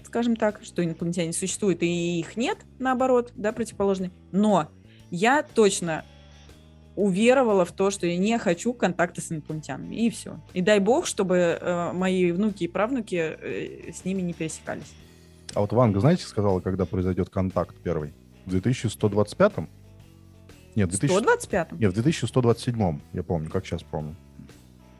скажем 0.06 0.36
так, 0.36 0.60
что 0.64 0.82
инопланетяне 0.82 1.32
существуют, 1.32 1.82
и 1.82 2.20
их 2.20 2.36
нет, 2.36 2.58
наоборот, 2.78 3.32
да, 3.36 3.52
противоположный. 3.52 4.10
Но 4.32 4.68
я 5.10 5.42
точно 5.42 6.04
уверовала 6.96 7.64
в 7.64 7.72
то, 7.72 7.90
что 7.90 8.06
я 8.06 8.16
не 8.16 8.38
хочу 8.38 8.72
контакта 8.72 9.20
с 9.20 9.32
инопланетянами, 9.32 9.94
и 9.96 10.10
все. 10.10 10.40
И 10.52 10.60
дай 10.60 10.78
бог, 10.80 11.06
чтобы 11.06 11.36
э, 11.60 11.92
мои 11.92 12.30
внуки 12.32 12.64
и 12.64 12.68
правнуки 12.68 13.16
э, 13.16 13.92
с 13.92 14.04
ними 14.04 14.22
не 14.22 14.32
пересекались. 14.32 14.92
А 15.54 15.60
вот 15.60 15.72
Ванга, 15.72 16.00
знаете, 16.00 16.24
сказала, 16.24 16.60
когда 16.60 16.84
произойдет 16.84 17.30
контакт 17.30 17.76
первый? 17.82 18.12
В 18.46 18.50
2125 18.50 19.52
Нет, 20.76 20.88
в 20.88 20.98
2000 20.98 21.14
125-м? 21.22 21.78
Нет, 21.78 21.90
в 21.92 21.94
2127 21.94 23.00
я 23.12 23.22
помню, 23.22 23.50
как 23.50 23.66
сейчас 23.66 23.82
помню. 23.82 24.16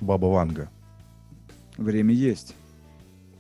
Баба 0.01 0.27
Ванга. 0.27 0.71
Время 1.77 2.15
есть. 2.15 2.55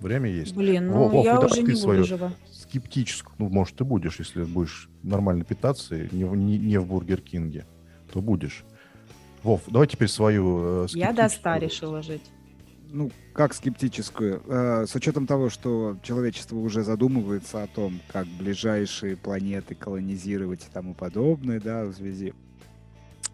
Время 0.00 0.28
есть. 0.28 0.54
Блин, 0.54 0.88
ну 0.88 1.08
Вов, 1.08 1.24
я 1.24 1.34
давай 1.34 1.46
уже 1.46 1.54
ты 1.56 1.60
не 1.62 1.66
буду 1.68 1.76
свою 1.78 2.04
жива. 2.04 2.32
Скептическую. 2.50 3.34
Ну, 3.38 3.48
может, 3.48 3.76
ты 3.76 3.84
будешь, 3.84 4.18
если 4.18 4.42
будешь 4.42 4.88
нормально 5.02 5.44
питаться, 5.44 5.94
и 5.96 6.14
не, 6.14 6.24
в- 6.24 6.36
не- 6.36 6.58
не 6.58 6.78
в 6.78 6.86
Бургер 6.86 7.20
Кинге, 7.20 7.64
то 8.14 8.22
будешь. 8.22 8.64
Вов, 9.42 9.60
давай 9.66 9.88
теперь 9.88 10.08
свою... 10.08 10.84
э, 10.84 10.86
Я 10.92 11.12
до 11.12 11.28
100 11.28 11.36
скептическую- 11.50 11.60
решила 11.60 12.02
жить. 12.02 12.22
Ну, 12.90 13.10
как 13.32 13.52
скептическую? 13.54 14.40
Э, 14.46 14.86
С 14.86 14.94
учетом 14.94 15.26
того, 15.26 15.50
что 15.50 15.98
человечество 16.04 16.56
уже 16.56 16.84
задумывается 16.84 17.64
о 17.64 17.66
том, 17.66 18.00
как 18.08 18.26
ближайшие 18.38 19.16
планеты 19.16 19.74
колонизировать 19.74 20.64
и 20.64 20.72
тому 20.72 20.94
подобное, 20.94 21.60
да, 21.60 21.84
в 21.86 21.92
связи 21.94 22.32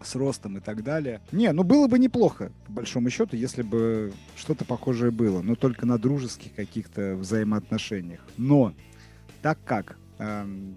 с 0.03 0.15
ростом 0.15 0.57
и 0.57 0.61
так 0.61 0.83
далее. 0.83 1.21
Не, 1.31 1.51
ну 1.53 1.61
было 1.63 1.87
бы 1.87 1.99
неплохо, 1.99 2.51
по 2.65 2.71
большому 2.73 3.11
счету, 3.11 3.35
если 3.37 3.61
бы 3.61 4.11
что-то 4.35 4.65
похожее 4.65 5.11
было, 5.11 5.43
но 5.43 5.53
только 5.53 5.85
на 5.85 5.99
дружеских 5.99 6.55
каких-то 6.55 7.15
взаимоотношениях. 7.15 8.21
Но 8.35 8.73
так 9.43 9.59
как 9.63 9.97
эм, 10.17 10.75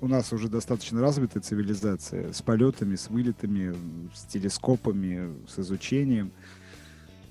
у 0.00 0.08
нас 0.08 0.32
уже 0.32 0.48
достаточно 0.48 1.00
развитая 1.00 1.42
цивилизация 1.42 2.32
с 2.32 2.42
полетами, 2.42 2.96
с 2.96 3.08
вылетами, 3.08 3.74
с 4.14 4.24
телескопами, 4.24 5.34
с 5.48 5.58
изучением, 5.58 6.32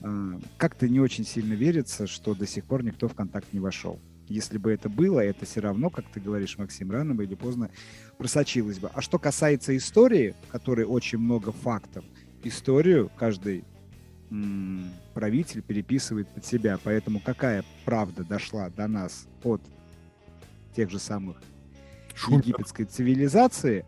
а, 0.02 0.40
как-то 0.58 0.88
не 0.88 1.00
очень 1.00 1.26
сильно 1.26 1.54
верится, 1.54 2.08
что 2.08 2.34
до 2.34 2.48
сих 2.48 2.66
пор 2.66 2.84
никто 2.84 3.08
в 3.08 3.14
контакт 3.14 3.54
не 3.54 3.60
вошел. 3.60 4.00
Если 4.28 4.58
бы 4.58 4.72
это 4.72 4.90
было, 4.90 5.20
это 5.20 5.46
все 5.46 5.62
равно, 5.62 5.90
как 5.90 6.06
ты 6.10 6.20
говоришь, 6.20 6.58
Максим, 6.58 6.92
рано 6.92 7.14
бы 7.14 7.26
или 7.26 7.36
поздно 7.36 7.70
просочилось 8.18 8.80
бы. 8.80 8.90
А 8.94 9.02
что 9.02 9.20
касается 9.20 9.76
истории, 9.78 10.34
в 10.48 10.52
которой 10.52 10.86
очень 10.86 11.20
много 11.20 11.52
фактов, 11.52 12.04
историю 12.44 13.12
каждый 13.16 13.64
правитель 15.14 15.62
переписывает 15.62 16.28
под 16.30 16.46
себя. 16.46 16.80
Поэтому 16.84 17.20
какая 17.20 17.64
правда 17.86 18.24
дошла 18.24 18.70
до 18.70 18.88
нас 18.88 19.28
от 19.44 19.62
тех 20.76 20.90
же 20.90 21.00
самых. 21.00 21.38
Египетской 22.30 22.86
цивилизации, 22.86 23.86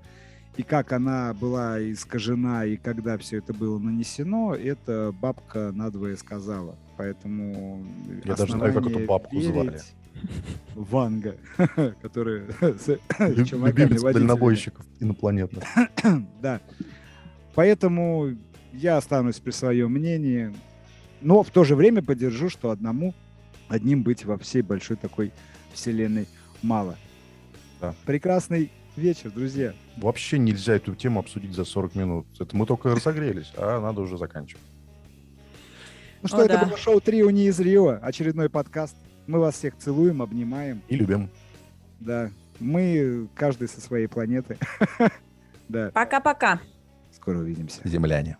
и 0.57 0.63
как 0.63 0.91
она 0.91 1.33
была 1.33 1.79
искажена, 1.91 2.65
и 2.65 2.77
когда 2.77 3.17
все 3.17 3.37
это 3.37 3.53
было 3.53 3.77
нанесено, 3.77 4.55
это 4.55 5.13
бабка 5.21 5.71
надвое 5.71 6.15
сказала. 6.17 6.75
Поэтому 6.97 7.85
Я 8.25 8.35
даже 8.35 8.53
знаю, 8.53 8.73
как 8.73 8.87
эту 8.87 8.99
бабку 9.05 9.39
звали. 9.39 9.79
Ванга, 10.73 11.35
которая 12.01 12.47
с 12.59 12.97
Любимец 13.19 14.01
дальнобойщиков 14.01 14.85
инопланетных. 14.99 15.63
Да. 16.41 16.59
Поэтому 17.53 18.35
я 18.73 18.97
останусь 18.97 19.39
при 19.39 19.51
своем 19.51 19.91
мнении, 19.91 20.53
но 21.21 21.43
в 21.43 21.49
то 21.49 21.63
же 21.63 21.75
время 21.75 22.01
поддержу, 22.01 22.49
что 22.49 22.71
одному, 22.71 23.13
одним 23.67 24.03
быть 24.03 24.25
во 24.25 24.37
всей 24.37 24.61
большой 24.61 24.97
такой 24.97 25.31
вселенной 25.73 26.27
мало. 26.61 26.95
Да. 27.79 27.93
Прекрасный 28.05 28.71
вечер, 28.95 29.31
друзья. 29.31 29.73
Вообще 29.97 30.37
нельзя 30.39 30.75
эту 30.75 30.95
тему 30.95 31.19
обсудить 31.19 31.53
за 31.53 31.65
40 31.65 31.95
минут. 31.95 32.27
Это 32.39 32.55
мы 32.55 32.65
только 32.65 32.89
разогрелись, 32.89 33.51
а 33.55 33.79
надо 33.79 34.01
уже 34.01 34.17
заканчивать. 34.17 34.63
Ну 36.21 36.27
что, 36.27 36.39
О, 36.39 36.45
это 36.45 36.59
да. 36.59 36.65
было 36.65 36.77
шоу 36.77 36.99
«Трио 36.99 37.29
не 37.29 37.45
из 37.45 37.59
Рио», 37.59 37.99
очередной 38.01 38.49
подкаст. 38.49 38.95
Мы 39.27 39.39
вас 39.39 39.55
всех 39.55 39.77
целуем, 39.77 40.21
обнимаем. 40.21 40.81
И 40.87 40.95
любим. 40.95 41.29
Да, 41.99 42.31
мы 42.59 43.27
каждый 43.35 43.67
со 43.67 43.81
своей 43.81 44.07
планеты. 44.07 44.57
Да, 45.69 45.91
Пока-пока. 45.93 46.61
скоро 47.11 47.39
увидимся. 47.39 47.81
Земляне. 47.83 48.37